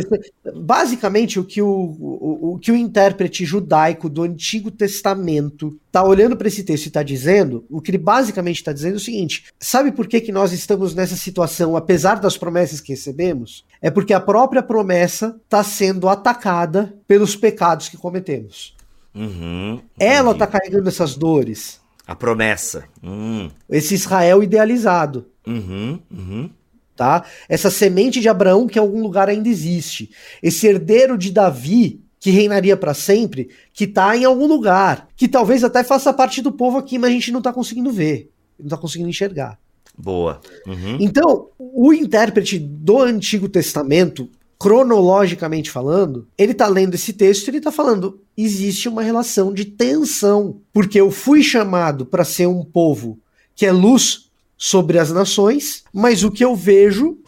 [0.56, 6.38] Basicamente o que o, o, o, que o intérprete judaico do Antigo Testamento tá olhando
[6.38, 9.46] para esse texto e está dizendo, o que ele basicamente está dizendo é o seguinte:
[9.60, 13.66] sabe por que que nós estamos nessa situação apesar das promessas que recebemos?
[13.82, 18.76] É porque a própria promessa está sendo atacada pelos pecados que cometemos.
[19.16, 21.84] Uhum, Ela está carregando essas dores.
[22.08, 22.86] A promessa.
[23.04, 23.50] Hum.
[23.70, 25.28] Esse Israel idealizado.
[25.46, 26.50] Uhum, uhum.
[26.96, 27.26] Tá?
[27.50, 30.12] Essa semente de Abraão que em algum lugar ainda existe.
[30.42, 35.64] Esse herdeiro de Davi que reinaria para sempre, que está em algum lugar, que talvez
[35.64, 38.78] até faça parte do povo aqui, mas a gente não está conseguindo ver, não está
[38.78, 39.60] conseguindo enxergar.
[39.96, 40.42] Boa.
[40.66, 40.98] Uhum.
[41.00, 44.28] Então, o intérprete do Antigo Testamento
[44.66, 49.64] cronologicamente falando, ele está lendo esse texto e ele está falando: existe uma relação de
[49.64, 53.20] tensão, porque eu fui chamado para ser um povo
[53.56, 57.20] que é luz sobre as nações, mas o que eu vejo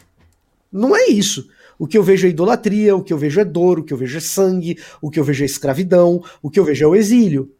[0.71, 1.47] não é isso.
[1.77, 3.97] O que eu vejo é idolatria, o que eu vejo é dor, o que eu
[3.97, 6.95] vejo é sangue, o que eu vejo é escravidão, o que eu vejo é o
[6.95, 7.51] exílio.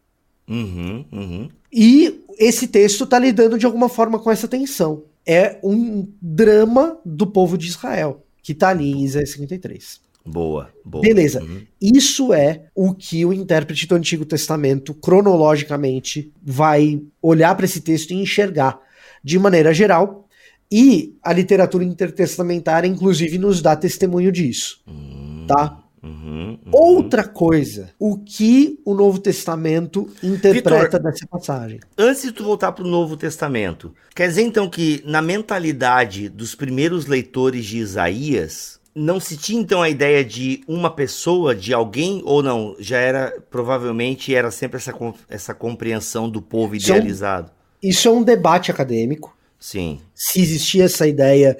[0.48, 1.48] Uhum, uhum.
[1.72, 5.04] E esse texto está lidando de alguma forma com essa tensão.
[5.24, 10.00] É um drama do povo de Israel, que está ali em Isaías 53.
[10.24, 11.02] Boa, boa.
[11.02, 11.42] Beleza.
[11.42, 11.60] Uhum.
[11.78, 18.12] Isso é o que o intérprete do Antigo Testamento, cronologicamente, vai olhar para esse texto
[18.12, 18.80] e enxergar.
[19.22, 20.26] De maneira geral,
[20.72, 24.80] e a literatura intertestamentária, inclusive, nos dá testemunho disso.
[24.86, 25.84] Uhum, tá?
[26.08, 26.70] Uhum, uhum.
[26.72, 31.80] Outra coisa, o que o Novo Testamento interpreta Victor, dessa passagem?
[31.96, 36.54] Antes de tu voltar para o Novo Testamento, quer dizer então que na mentalidade dos
[36.54, 42.22] primeiros leitores de Isaías, não se tinha então a ideia de uma pessoa, de alguém,
[42.24, 42.74] ou não?
[42.78, 44.92] Já era, provavelmente, era sempre essa,
[45.28, 47.50] essa compreensão do povo idealizado.
[47.82, 50.00] Isso é um, isso é um debate acadêmico Sim.
[50.14, 51.56] Se existia essa ideia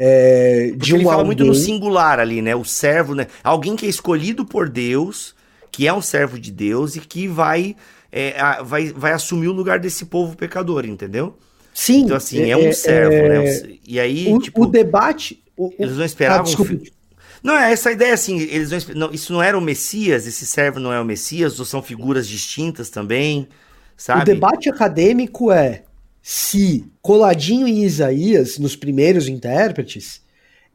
[0.00, 1.26] é, de um ele fala alguém...
[1.26, 2.54] muito no singular ali, né?
[2.54, 3.26] O servo, né?
[3.42, 5.34] Alguém que é escolhido por Deus,
[5.72, 7.74] que é um servo de Deus e que vai,
[8.12, 11.36] é, vai, vai assumir o lugar desse povo pecador, entendeu?
[11.74, 12.02] Sim.
[12.02, 13.28] Então, assim, é, é um servo, é...
[13.28, 13.78] né?
[13.84, 14.62] E aí, o, tipo...
[14.62, 15.42] O debate...
[15.56, 16.46] O, eles não esperavam...
[16.46, 16.98] Ah,
[17.42, 20.78] Não, é essa ideia assim, eles não, não, isso não era o Messias, esse servo
[20.78, 23.48] não é o Messias, ou são figuras distintas também,
[23.96, 24.22] sabe?
[24.22, 25.82] O debate acadêmico é
[26.22, 30.22] se coladinho em Isaías, nos primeiros intérpretes,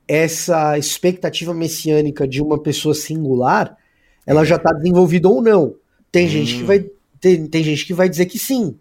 [0.08, 3.78] essa expectativa messiânica de uma pessoa singular,
[4.26, 5.76] ela já está desenvolvida ou não.
[6.12, 6.30] Tem hum.
[6.30, 6.86] gente que vai
[7.20, 8.76] tem, tem gente que vai dizer que sim.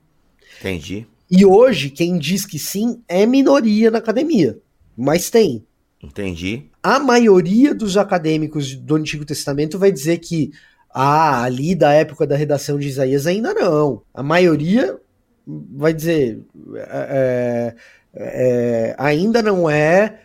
[0.59, 1.07] Entendi.
[1.31, 4.59] E hoje quem diz que sim é minoria na academia,
[4.97, 5.65] mas tem.
[6.03, 6.65] Entendi.
[6.83, 10.51] A maioria dos acadêmicos do Antigo Testamento vai dizer que
[10.93, 14.03] ah, ali da época da redação de Isaías ainda não.
[14.13, 14.99] A maioria
[15.47, 16.41] vai dizer,
[16.77, 17.75] é, é,
[18.15, 20.21] é, ainda não é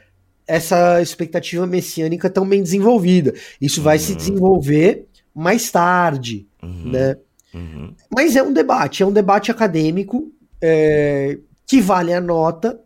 [0.47, 3.33] essa expectativa messiânica tão bem desenvolvida.
[3.59, 4.03] Isso vai uhum.
[4.03, 6.91] se desenvolver mais tarde, uhum.
[6.91, 7.17] né?
[7.53, 7.93] Uhum.
[8.13, 12.79] Mas é um debate, é um debate acadêmico é, que vale a nota,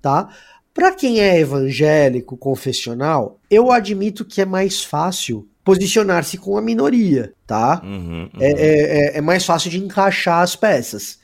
[0.00, 0.28] tá?
[0.74, 7.32] Para quem é evangélico, confessional, eu admito que é mais fácil posicionar-se com a minoria,
[7.46, 7.80] tá?
[7.84, 8.58] Uhum, é, uhum.
[8.58, 11.18] É, é, é, mais fácil de encaixar as peças.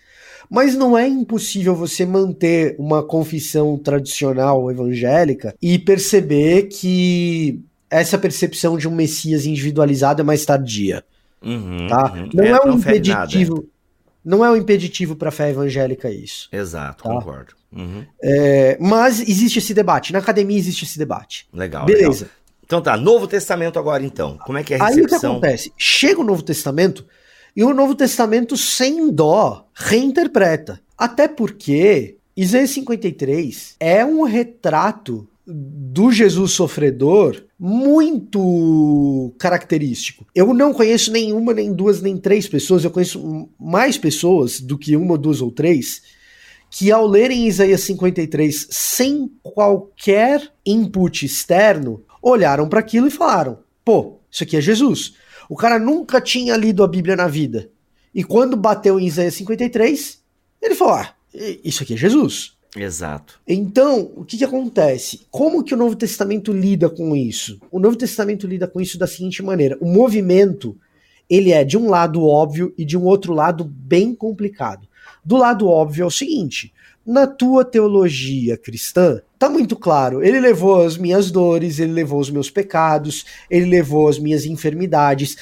[0.51, 8.77] Mas não é impossível você manter uma confissão tradicional evangélica e perceber que essa percepção
[8.77, 11.05] de um Messias individualizado é mais tardia.
[11.43, 12.13] Uhum, tá?
[12.13, 12.29] Uhum.
[12.35, 13.69] Não é, é um impeditivo.
[14.25, 16.49] Não é um impeditivo para a fé evangélica isso.
[16.53, 17.11] Exato, tá?
[17.11, 17.55] concordo.
[17.73, 18.05] Uhum.
[18.23, 20.13] É, mas existe esse debate.
[20.13, 21.47] Na academia existe esse debate.
[21.53, 21.87] Legal.
[21.87, 22.25] Beleza.
[22.25, 22.39] Legal.
[22.65, 24.37] Então tá, Novo Testamento agora então.
[24.45, 25.01] Como é que é a recepção?
[25.01, 25.73] Aí o que acontece?
[25.79, 27.07] Chega o Novo Testamento,
[27.59, 30.81] e o Novo Testamento, sem dó, reinterpreta.
[30.97, 40.25] Até porque Isaías 53 é um retrato do Jesus sofredor muito característico.
[40.33, 44.95] Eu não conheço nenhuma, nem duas, nem três pessoas, eu conheço mais pessoas do que
[44.95, 46.03] uma, duas ou três,
[46.71, 54.19] que ao lerem Isaías 53 sem qualquer input externo, olharam para aquilo e falaram: pô,
[54.31, 55.15] isso aqui é Jesus.
[55.49, 57.71] O cara nunca tinha lido a Bíblia na vida.
[58.15, 60.23] E quando bateu em Isaías 53,
[60.61, 61.15] ele falou: ah,
[61.65, 62.57] isso aqui é Jesus.
[62.77, 63.41] Exato.
[63.47, 65.27] Então, o que, que acontece?
[65.31, 67.59] Como que o Novo Testamento lida com isso?
[67.71, 70.77] O Novo Testamento lida com isso da seguinte maneira: o movimento
[71.29, 74.89] ele é de um lado óbvio e de um outro lado bem complicado.
[75.25, 76.73] Do lado óbvio é o seguinte:
[77.07, 80.23] na tua teologia cristã, tá muito claro.
[80.23, 85.37] Ele levou as minhas dores, ele levou os meus pecados, ele levou as minhas enfermidades.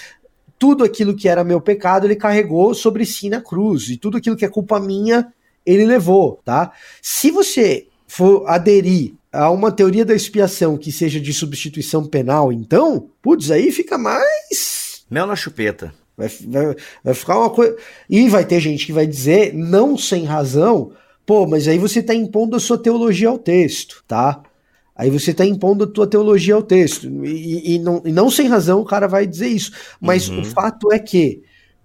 [0.58, 3.88] Tudo aquilo que era meu pecado, ele carregou sobre si na cruz.
[3.88, 5.32] E tudo aquilo que é culpa minha,
[5.64, 6.72] ele levou, tá?
[7.00, 13.10] Se você for aderir a uma teoria da expiação que seja de substituição penal, então,
[13.20, 15.04] putz, aí fica mais.
[15.10, 15.92] Mel na chupeta.
[16.16, 17.76] Vai, vai, vai ficar uma coisa.
[18.08, 20.92] E vai ter gente que vai dizer, não sem razão,
[21.26, 24.42] Pô, mas aí você está impondo a sua teologia ao texto, tá?
[24.94, 27.06] Aí você está impondo a tua teologia ao texto.
[27.26, 29.72] E, e, não, e, não, sem razão o cara vai dizer isso.
[30.00, 30.40] Mas uhum.
[30.40, 31.42] o fato é que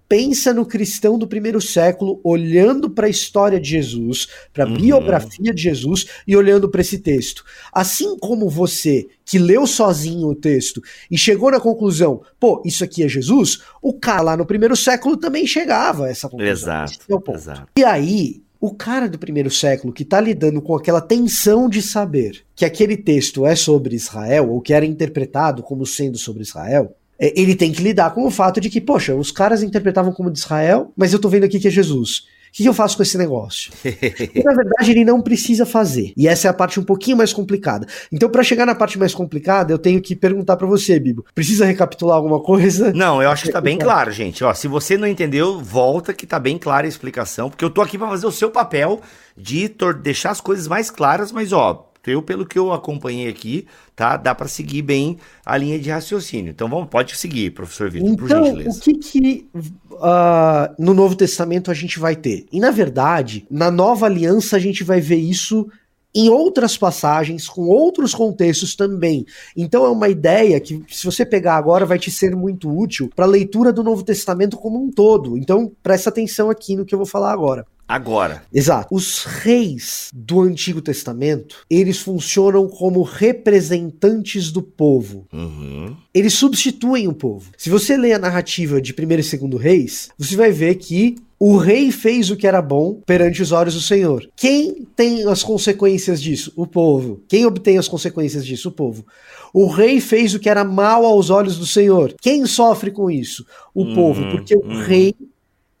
[0.08, 4.74] pensa no cristão do primeiro século olhando para a história de Jesus, para a uhum.
[4.74, 7.42] biografia de Jesus e olhando para esse texto.
[7.72, 13.02] Assim como você que leu sozinho o texto e chegou na conclusão, pô, isso aqui
[13.02, 16.52] é Jesus, o cara lá no primeiro século também chegava a essa conclusão.
[16.52, 16.92] Exato.
[17.08, 17.68] É exato.
[17.78, 22.44] E aí, o cara do primeiro século que está lidando com aquela tensão de saber
[22.54, 27.38] que aquele texto é sobre Israel, ou que era interpretado como sendo sobre Israel, é,
[27.38, 30.38] ele tem que lidar com o fato de que, poxa, os caras interpretavam como de
[30.38, 32.28] Israel, mas eu tô vendo aqui que é Jesus.
[32.52, 33.72] O que eu faço com esse negócio?
[33.82, 36.12] e, na verdade, ele não precisa fazer.
[36.14, 37.86] E essa é a parte um pouquinho mais complicada.
[38.12, 41.24] Então, para chegar na parte mais complicada, eu tenho que perguntar para você, Bibo.
[41.34, 42.92] Precisa recapitular alguma coisa?
[42.92, 44.44] Não, eu acho que tá bem claro, gente.
[44.44, 47.80] Ó, se você não entendeu, volta que tá bem clara a explicação, porque eu tô
[47.80, 49.00] aqui para fazer o seu papel
[49.34, 54.16] de deixar as coisas mais claras, mas ó, eu, pelo que eu acompanhei aqui, tá?
[54.16, 56.50] Dá para seguir bem a linha de raciocínio.
[56.50, 58.78] Então vamos, pode seguir, professor Vitor, então, por gentileza.
[58.78, 62.46] O que, que uh, no Novo Testamento a gente vai ter?
[62.50, 65.68] E na verdade, na nova aliança a gente vai ver isso
[66.14, 69.24] em outras passagens, com outros contextos também.
[69.56, 73.24] Então é uma ideia que, se você pegar agora, vai te ser muito útil para
[73.24, 75.38] a leitura do Novo Testamento como um todo.
[75.38, 77.66] Então presta atenção aqui no que eu vou falar agora.
[77.92, 78.42] Agora.
[78.50, 78.88] Exato.
[78.90, 85.26] Os reis do Antigo Testamento, eles funcionam como representantes do povo.
[85.30, 85.94] Uhum.
[86.14, 87.50] Eles substituem o povo.
[87.58, 91.58] Se você lê a narrativa de 1 e 2 Reis, você vai ver que o
[91.58, 94.26] rei fez o que era bom perante os olhos do Senhor.
[94.34, 96.50] Quem tem as consequências disso?
[96.56, 97.20] O povo.
[97.28, 98.70] Quem obtém as consequências disso?
[98.70, 99.04] O povo.
[99.52, 102.14] O rei fez o que era mal aos olhos do Senhor.
[102.22, 103.44] Quem sofre com isso?
[103.74, 104.30] O uhum, povo.
[104.30, 104.76] Porque uhum.
[104.76, 105.14] o rei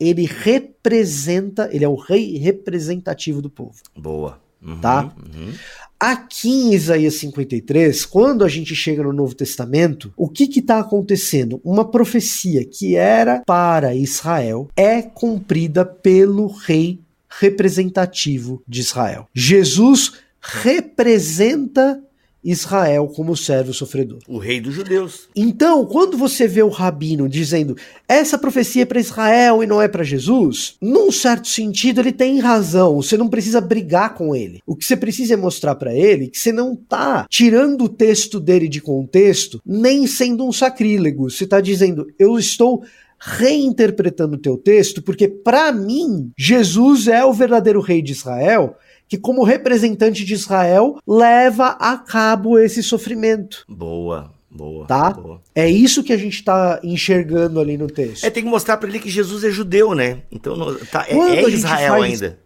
[0.08, 3.76] ele representa, ele é o rei representativo do povo.
[3.96, 4.40] Boa.
[4.64, 5.12] Uhum, tá?
[5.34, 5.52] Uhum.
[5.98, 11.60] Aqui em Isaías 53, quando a gente chega no Novo Testamento, o que está acontecendo?
[11.64, 19.28] Uma profecia que era para Israel é cumprida pelo rei representativo de Israel.
[19.32, 22.02] Jesus representa
[22.44, 24.18] Israel como servo sofredor.
[24.28, 25.28] O rei dos judeus.
[25.34, 27.76] Então, quando você vê o rabino dizendo
[28.08, 32.40] essa profecia é para Israel e não é para Jesus, num certo sentido ele tem
[32.40, 32.96] razão.
[32.96, 34.60] Você não precisa brigar com ele.
[34.66, 38.40] O que você precisa é mostrar para ele que você não tá tirando o texto
[38.40, 41.30] dele de contexto, nem sendo um sacrílego.
[41.30, 42.82] Você tá dizendo, eu estou
[43.24, 48.76] reinterpretando o teu texto, porque para mim Jesus é o verdadeiro rei de Israel
[49.12, 53.62] que, como representante de Israel, leva a cabo esse sofrimento.
[53.68, 54.32] Boa.
[54.50, 55.10] Boa, tá?
[55.10, 55.42] Boa.
[55.54, 58.24] É isso que a gente está enxergando ali no texto.
[58.24, 60.22] É, tem que mostrar para ele que Jesus é judeu, né?
[60.30, 62.22] Então, tá, é, é Israel faz...
[62.22, 62.38] ainda.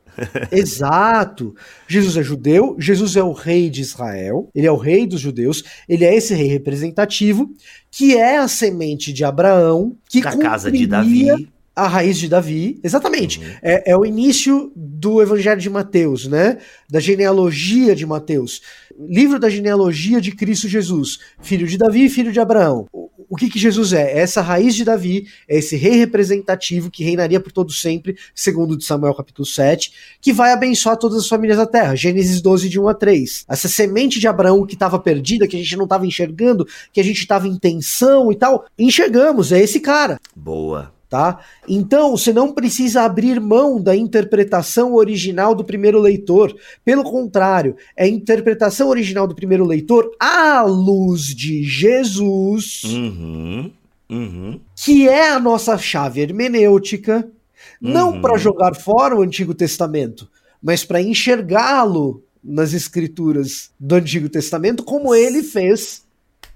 [0.50, 1.54] Exato.
[1.86, 5.62] Jesus é judeu, Jesus é o rei de Israel, ele é o rei dos judeus,
[5.88, 7.48] ele é esse rei representativo,
[7.92, 12.80] que é a semente de Abraão, que da casa de Davi a raiz de Davi,
[12.82, 13.38] exatamente.
[13.38, 13.54] Uhum.
[13.62, 16.56] É, é, o início do Evangelho de Mateus, né?
[16.88, 18.62] Da genealogia de Mateus.
[18.98, 22.86] Livro da genealogia de Cristo Jesus, filho de Davi e filho de Abraão.
[22.90, 24.10] O, o que, que Jesus é?
[24.10, 28.74] É essa raiz de Davi, é esse rei representativo que reinaria por todo sempre, segundo
[28.74, 31.94] de Samuel capítulo 7, que vai abençoar todas as famílias da terra.
[31.94, 33.44] Gênesis 12, de 1 a 3.
[33.50, 37.04] Essa semente de Abraão que estava perdida, que a gente não estava enxergando, que a
[37.04, 40.18] gente estava em tensão e tal, enxergamos, é esse cara.
[40.34, 41.40] Boa tá?
[41.68, 46.54] Então, você não precisa abrir mão da interpretação original do primeiro leitor.
[46.84, 53.70] Pelo contrário, é a interpretação original do primeiro leitor à luz de Jesus, uhum,
[54.10, 54.60] uhum.
[54.74, 57.28] que é a nossa chave hermenêutica,
[57.80, 57.92] uhum.
[57.92, 60.28] não para jogar fora o Antigo Testamento,
[60.62, 66.04] mas para enxergá-lo nas escrituras do Antigo Testamento, como ele fez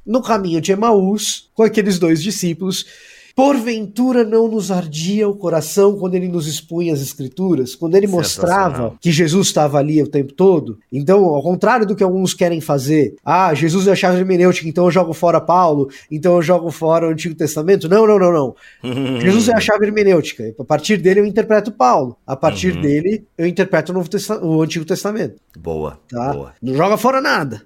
[0.07, 2.87] no caminho de Emaús com aqueles dois discípulos
[3.35, 8.95] Porventura não nos ardia o coração quando ele nos expunha as escrituras, quando ele mostrava
[9.01, 10.79] que Jesus estava ali o tempo todo?
[10.93, 14.85] Então, ao contrário do que alguns querem fazer, ah, Jesus é a chave hermenêutica, então
[14.85, 17.89] eu jogo fora Paulo, então eu jogo fora o Antigo Testamento.
[17.89, 18.55] Não, não, não, não.
[19.21, 20.55] Jesus é a chave hermenêutica.
[20.59, 22.17] A partir dele eu interpreto Paulo.
[22.27, 22.83] A partir uhum.
[22.83, 24.09] dele eu interpreto o, Novo
[24.43, 25.41] o Antigo Testamento.
[25.59, 26.33] Boa, tá?
[26.33, 26.55] boa.
[26.63, 27.63] Não joga fora nada.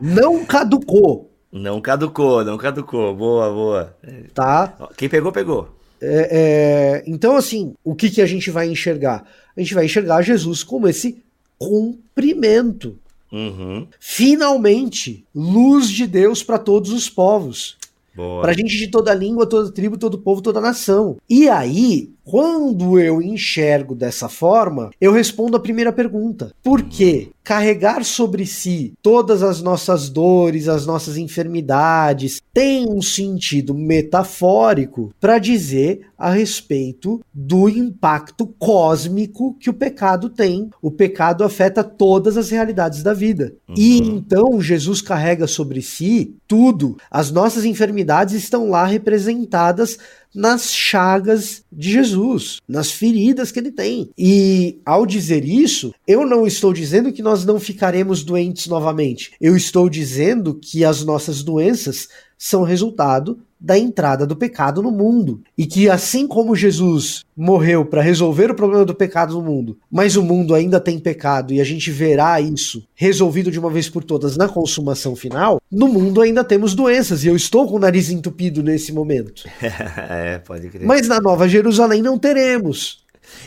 [0.00, 1.33] não caducou.
[1.54, 3.14] Não caducou, não caducou.
[3.14, 3.96] Boa, boa.
[4.34, 4.76] Tá.
[4.96, 5.68] Quem pegou, pegou.
[6.02, 9.24] É, é, então, assim, o que, que a gente vai enxergar?
[9.56, 11.22] A gente vai enxergar Jesus como esse
[11.56, 12.98] cumprimento.
[13.30, 13.86] Uhum.
[14.00, 17.76] Finalmente, luz de Deus para todos os povos.
[18.16, 21.16] Para gente de toda língua, toda tribo, todo povo, toda nação.
[21.28, 26.52] E aí, quando eu enxergo dessa forma, eu respondo a primeira pergunta.
[26.62, 27.28] Por quê?
[27.44, 35.38] Carregar sobre si todas as nossas dores, as nossas enfermidades, tem um sentido metafórico para
[35.38, 40.70] dizer a respeito do impacto cósmico que o pecado tem.
[40.80, 43.52] O pecado afeta todas as realidades da vida.
[43.68, 43.74] Uhum.
[43.76, 46.96] E então Jesus carrega sobre si tudo.
[47.10, 49.98] As nossas enfermidades estão lá representadas
[50.34, 54.10] nas chagas de Jesus, nas feridas que ele tem.
[54.18, 59.32] E ao dizer isso, eu não estou dizendo que nós não ficaremos doentes novamente.
[59.40, 65.40] Eu estou dizendo que as nossas doenças são resultado da entrada do pecado no mundo.
[65.56, 70.16] E que assim como Jesus morreu para resolver o problema do pecado no mundo, mas
[70.16, 74.04] o mundo ainda tem pecado e a gente verá isso resolvido de uma vez por
[74.04, 78.10] todas na consumação final, no mundo ainda temos doenças e eu estou com o nariz
[78.10, 79.44] entupido nesse momento.
[79.62, 80.86] é, pode crer.
[80.86, 83.02] Mas na Nova Jerusalém não teremos.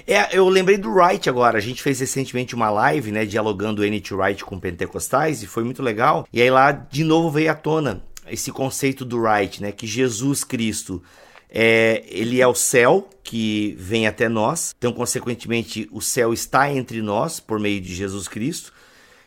[0.08, 1.60] É, eu lembrei do Wright agora.
[1.60, 4.16] A gente fez recentemente uma live, né, dialogando N.T.
[4.16, 6.28] Wright com pentecostais e foi muito legal.
[6.34, 10.44] E aí lá de novo veio à tona esse conceito do Wright, né, que Jesus
[10.44, 11.02] Cristo
[11.50, 17.02] é, ele é o céu que vem até nós, então, consequentemente, o céu está entre
[17.02, 18.72] nós por meio de Jesus Cristo.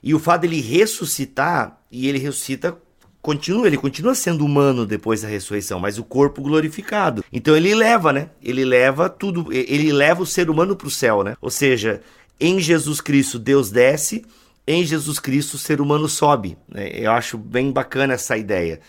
[0.02, 2.76] E o fato dele ressuscitar, e ele ressuscita
[3.22, 7.24] continua, ele continua sendo humano depois da ressurreição, mas o corpo glorificado.
[7.32, 8.30] Então ele leva, né?
[8.42, 11.36] Ele leva tudo, ele leva o ser humano para o céu, né?
[11.40, 12.00] Ou seja,
[12.38, 14.24] em Jesus Cristo Deus desce,
[14.72, 16.56] em Jesus Cristo o ser humano sobe.
[16.68, 16.90] Né?
[16.92, 18.80] Eu acho bem bacana essa ideia.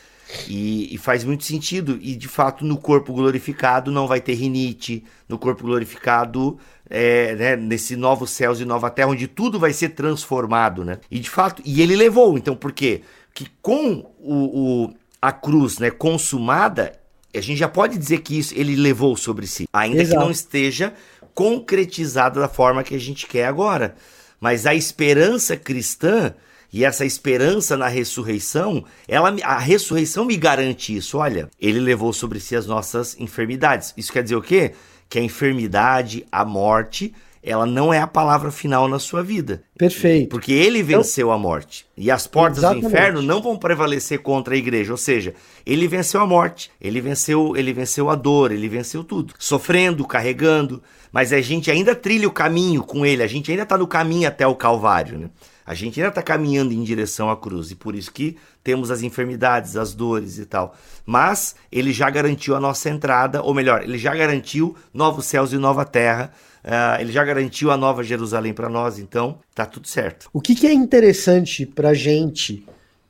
[0.47, 1.97] E, e, faz muito sentido.
[2.01, 5.03] E de fato, no corpo glorificado não vai ter rinite.
[5.27, 6.57] No corpo glorificado,
[6.89, 10.99] é, né, nesse novo céus e nova terra, onde tudo vai ser transformado, né?
[11.09, 12.37] E de fato, e ele levou.
[12.37, 13.01] Então, por quê?
[13.33, 16.93] Que com o, o a cruz, né, consumada,
[17.33, 20.17] a gente já pode dizer que isso ele levou sobre si, ainda Exato.
[20.17, 20.93] que não esteja
[21.33, 23.95] concretizada da forma que a gente quer agora.
[24.41, 26.33] Mas a esperança cristã
[26.73, 31.17] e essa esperança na ressurreição, ela, a ressurreição me garante isso.
[31.17, 33.93] Olha, ele levou sobre si as nossas enfermidades.
[33.95, 34.73] Isso quer dizer o quê?
[35.07, 37.13] Que a enfermidade, a morte,
[37.43, 39.63] ela não é a palavra final na sua vida.
[39.77, 40.29] Perfeito.
[40.29, 41.85] Porque ele então venceu então, a morte.
[41.97, 42.83] E as portas exatamente.
[42.83, 44.91] do inferno não vão prevalecer contra a igreja.
[44.91, 45.33] Ou seja,
[45.65, 49.33] ele venceu a morte, ele venceu, ele venceu a dor, ele venceu tudo.
[49.39, 50.83] Sofrendo, carregando.
[51.11, 54.27] Mas a gente ainda trilha o caminho com ele, a gente ainda está no caminho
[54.27, 55.19] até o Calvário.
[55.19, 55.29] Né?
[55.65, 59.01] A gente ainda está caminhando em direção à cruz e por isso que temos as
[59.01, 60.75] enfermidades, as dores e tal.
[61.05, 65.57] Mas ele já garantiu a nossa entrada, ou melhor, ele já garantiu novos céus e
[65.57, 66.31] nova terra.
[66.63, 70.29] Uh, ele já garantiu a nova Jerusalém para nós, então tá tudo certo.
[70.31, 72.63] O que, que é interessante para gente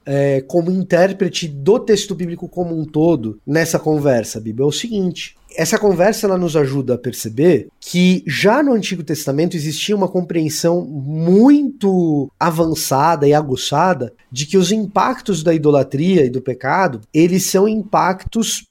[0.05, 5.35] é, como intérprete do texto bíblico como um todo nessa conversa, Bíblia, é o seguinte:
[5.55, 10.81] essa conversa ela nos ajuda a perceber que já no Antigo Testamento existia uma compreensão
[10.85, 17.67] muito avançada e aguçada de que os impactos da idolatria e do pecado, eles são
[17.67, 18.65] impactos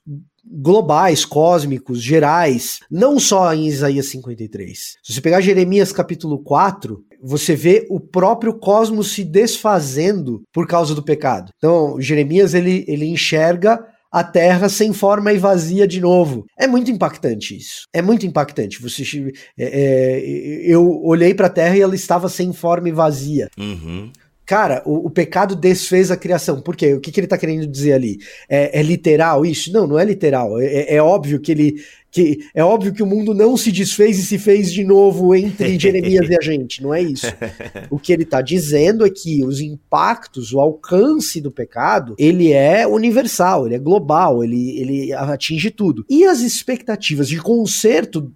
[0.51, 4.96] globais, cósmicos, gerais, não só em Isaías 53.
[5.03, 10.94] Se você pegar Jeremias capítulo 4, você vê o próprio cosmos se desfazendo por causa
[10.94, 11.53] do pecado.
[11.57, 16.44] Então, Jeremias ele, ele enxerga a Terra sem forma e vazia de novo.
[16.59, 17.86] É muito impactante isso.
[17.92, 18.82] É muito impactante.
[18.82, 20.20] Você, é, é,
[20.64, 23.48] eu olhei para a Terra e ela estava sem forma e vazia.
[23.57, 24.11] Uhum.
[24.51, 26.61] Cara, o, o, pecado desfez a criação.
[26.61, 26.92] Por quê?
[26.94, 28.18] O que, que ele está querendo dizer ali?
[28.48, 29.72] É, é, literal isso?
[29.72, 30.59] Não, não é literal.
[30.59, 31.76] É, é, é óbvio que ele
[32.11, 35.78] que é óbvio que o mundo não se desfez e se fez de novo entre
[35.78, 37.26] Jeremias e a gente, não é isso.
[37.88, 42.86] O que ele está dizendo é que os impactos, o alcance do pecado, ele é
[42.86, 46.05] universal, ele é global, ele, ele atinge tudo.
[46.09, 48.32] E as expectativas de conserto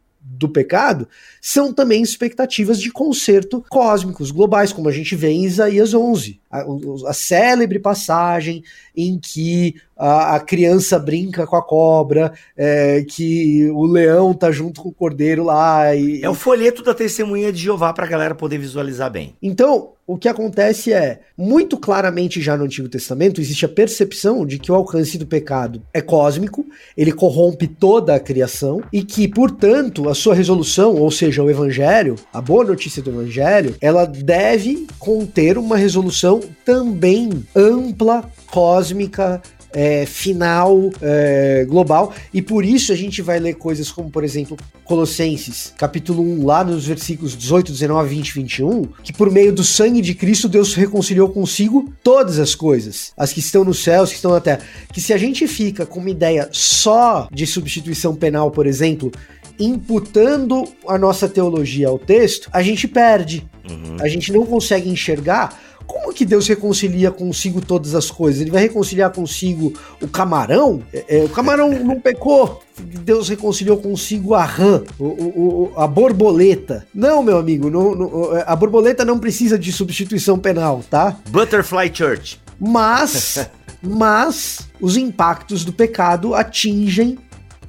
[0.47, 1.09] do pecado
[1.41, 6.41] são também expectativas de conserto cósmicos, globais, como a gente vê em Isaías 11.
[6.51, 6.65] A,
[7.07, 8.63] a célebre passagem
[8.97, 14.83] em que a, a criança brinca com a cobra, é, que o leão tá junto
[14.83, 15.95] com o cordeiro lá.
[15.95, 19.35] E, é o folheto da testemunha de Jeová para a galera poder visualizar bem.
[19.43, 24.59] Então, o que acontece é, muito claramente já no Antigo Testamento, existe a percepção de
[24.59, 30.09] que o alcance do pecado é cósmico, ele corrompe toda a criação e que, portanto,
[30.09, 35.57] a sua resolução, ou seja, o evangelho, a boa notícia do evangelho, ela deve conter
[35.57, 39.41] uma resolução também ampla, cósmica,
[39.75, 44.57] é, final é, global, e por isso a gente vai ler coisas como, por exemplo,
[44.85, 49.65] Colossenses, capítulo 1, lá nos versículos 18, 19, 20 e 21, que por meio do
[49.65, 54.11] sangue de Cristo Deus reconciliou consigo todas as coisas, as que estão no céu, as
[54.11, 54.61] que estão na terra.
[54.93, 59.11] Que se a gente fica com uma ideia só de substituição penal, por exemplo,
[59.59, 63.49] imputando a nossa teologia ao texto, a gente perde.
[63.69, 63.97] Uhum.
[64.01, 68.41] A gente não consegue enxergar como que Deus reconcilia consigo todas as coisas?
[68.41, 70.83] Ele vai reconciliar consigo o camarão?
[70.93, 72.63] É, é, o camarão não pecou.
[72.77, 76.87] Deus reconciliou consigo a rã, o, o, a borboleta.
[76.93, 81.17] Não, meu amigo, não, não, a borboleta não precisa de substituição penal, tá?
[81.31, 82.41] Butterfly Church.
[82.59, 83.49] Mas,
[83.81, 87.19] mas os impactos do pecado atingem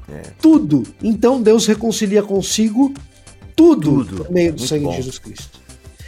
[0.07, 0.21] É.
[0.39, 0.83] Tudo.
[1.01, 2.93] Então Deus reconcilia consigo
[3.55, 4.17] tudo, tudo.
[4.17, 4.91] por meio do Muito sangue bom.
[4.91, 5.54] de Jesus Cristo.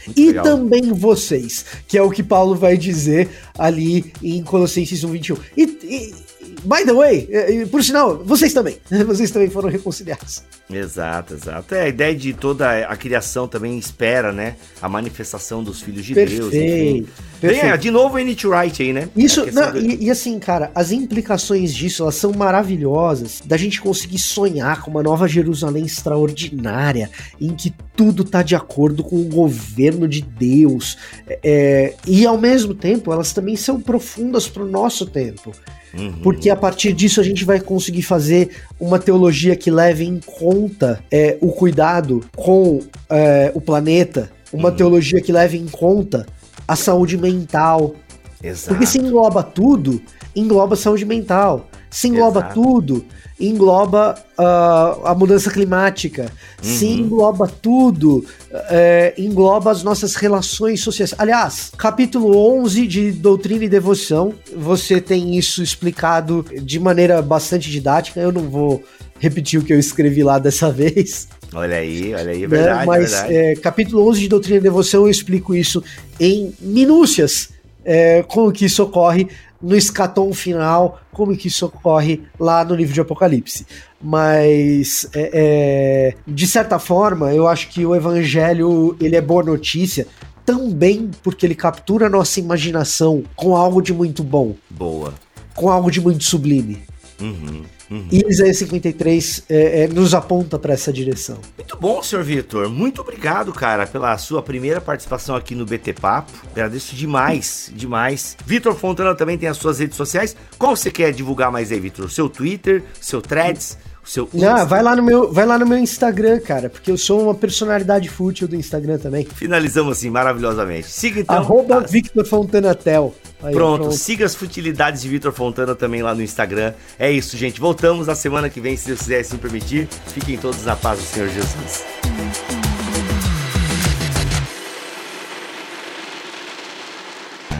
[0.07, 0.43] Muito e legal.
[0.43, 5.37] também vocês, que é o que Paulo vai dizer ali em Colossenses 1:21.
[5.55, 6.26] E, e
[6.63, 10.43] by the way, por sinal, vocês também, vocês também foram reconciliados.
[10.69, 11.73] Exato, exato.
[11.73, 16.13] É a ideia de toda a criação também espera, né, a manifestação dos filhos de
[16.13, 16.49] Perfeito.
[16.49, 16.53] Deus.
[16.53, 17.07] Enfim.
[17.39, 17.61] Perfeito.
[17.63, 19.09] Bem, é, de novo, N to Right aí, né?
[19.15, 19.79] Isso, não, do...
[19.79, 24.91] e, e, assim, cara, as implicações disso, elas são maravilhosas, da gente conseguir sonhar com
[24.91, 30.97] uma nova Jerusalém extraordinária, em que tudo tá de acordo com o governo de Deus,
[31.43, 35.53] é, e ao mesmo tempo, elas também são profundas pro nosso tempo.
[35.93, 36.19] Uhum.
[36.21, 41.03] Porque a partir disso a gente vai conseguir fazer uma teologia que leve em conta
[41.11, 42.79] é, o cuidado com
[43.09, 44.75] é, o planeta, uma uhum.
[44.75, 46.25] teologia que leve em conta
[46.67, 47.95] a saúde mental.
[48.41, 48.69] Exato.
[48.69, 50.01] Porque se engloba tudo,
[50.35, 51.69] engloba saúde mental.
[51.89, 52.53] Se engloba Exato.
[52.53, 53.05] tudo,
[53.39, 56.31] engloba uh, a mudança climática.
[56.63, 56.69] Uhum.
[56.69, 58.25] Se engloba tudo,
[58.69, 61.13] é, engloba as nossas relações sociais.
[61.17, 68.19] Aliás, capítulo 11 de Doutrina e Devoção, você tem isso explicado de maneira bastante didática.
[68.19, 68.83] Eu não vou
[69.19, 71.27] repetir o que eu escrevi lá dessa vez.
[71.53, 72.79] Olha aí, olha aí, é verdade.
[72.79, 72.85] Né?
[72.85, 73.35] Mas verdade.
[73.35, 75.83] É, capítulo 11 de Doutrina e Devoção eu explico isso
[76.19, 77.49] em minúcias,
[77.87, 79.29] é, como que isso ocorre
[79.61, 83.65] no escatom final, como que isso ocorre lá no livro de Apocalipse.
[83.99, 90.05] Mas, é, é, de certa forma, eu acho que o evangelho ele é boa notícia,
[90.45, 94.53] também porque ele captura a nossa imaginação com algo de muito bom.
[94.69, 95.13] Boa.
[95.55, 96.83] Com algo de muito sublime.
[97.19, 97.63] Uhum.
[97.89, 98.07] Uhum.
[98.11, 101.39] E Isaías 53 é, é, nos aponta para essa direção.
[101.57, 102.69] Muito bom, senhor Vitor.
[102.69, 106.31] Muito obrigado, cara, pela sua primeira participação aqui no BT Papo.
[106.51, 108.35] Agradeço demais, demais.
[108.45, 110.35] Vitor Fontana também tem as suas redes sociais.
[110.57, 112.09] Qual você quer divulgar mais aí, Vitor?
[112.09, 113.77] Seu Twitter, seu Threads?
[114.07, 117.23] Seu Não, vai lá no meu, vai lá no meu Instagram, cara, porque eu sou
[117.23, 119.25] uma personalidade fútil do Instagram também.
[119.25, 120.89] Finalizamos assim maravilhosamente.
[120.89, 121.35] Siga então.
[121.35, 121.91] Arroba as...
[121.91, 123.13] Victor Fontanatel.
[123.43, 126.73] Aí, pronto, pronto, siga as futilidades de Vitor Fontana também lá no Instagram.
[126.97, 127.59] É isso, gente.
[127.59, 129.87] Voltamos na semana que vem, se Deus quiser assim permitir.
[130.07, 131.85] Fiquem todos na paz do Senhor Jesus.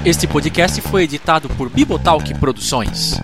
[0.06, 3.20] Este podcast foi editado por Bibotalk Produções.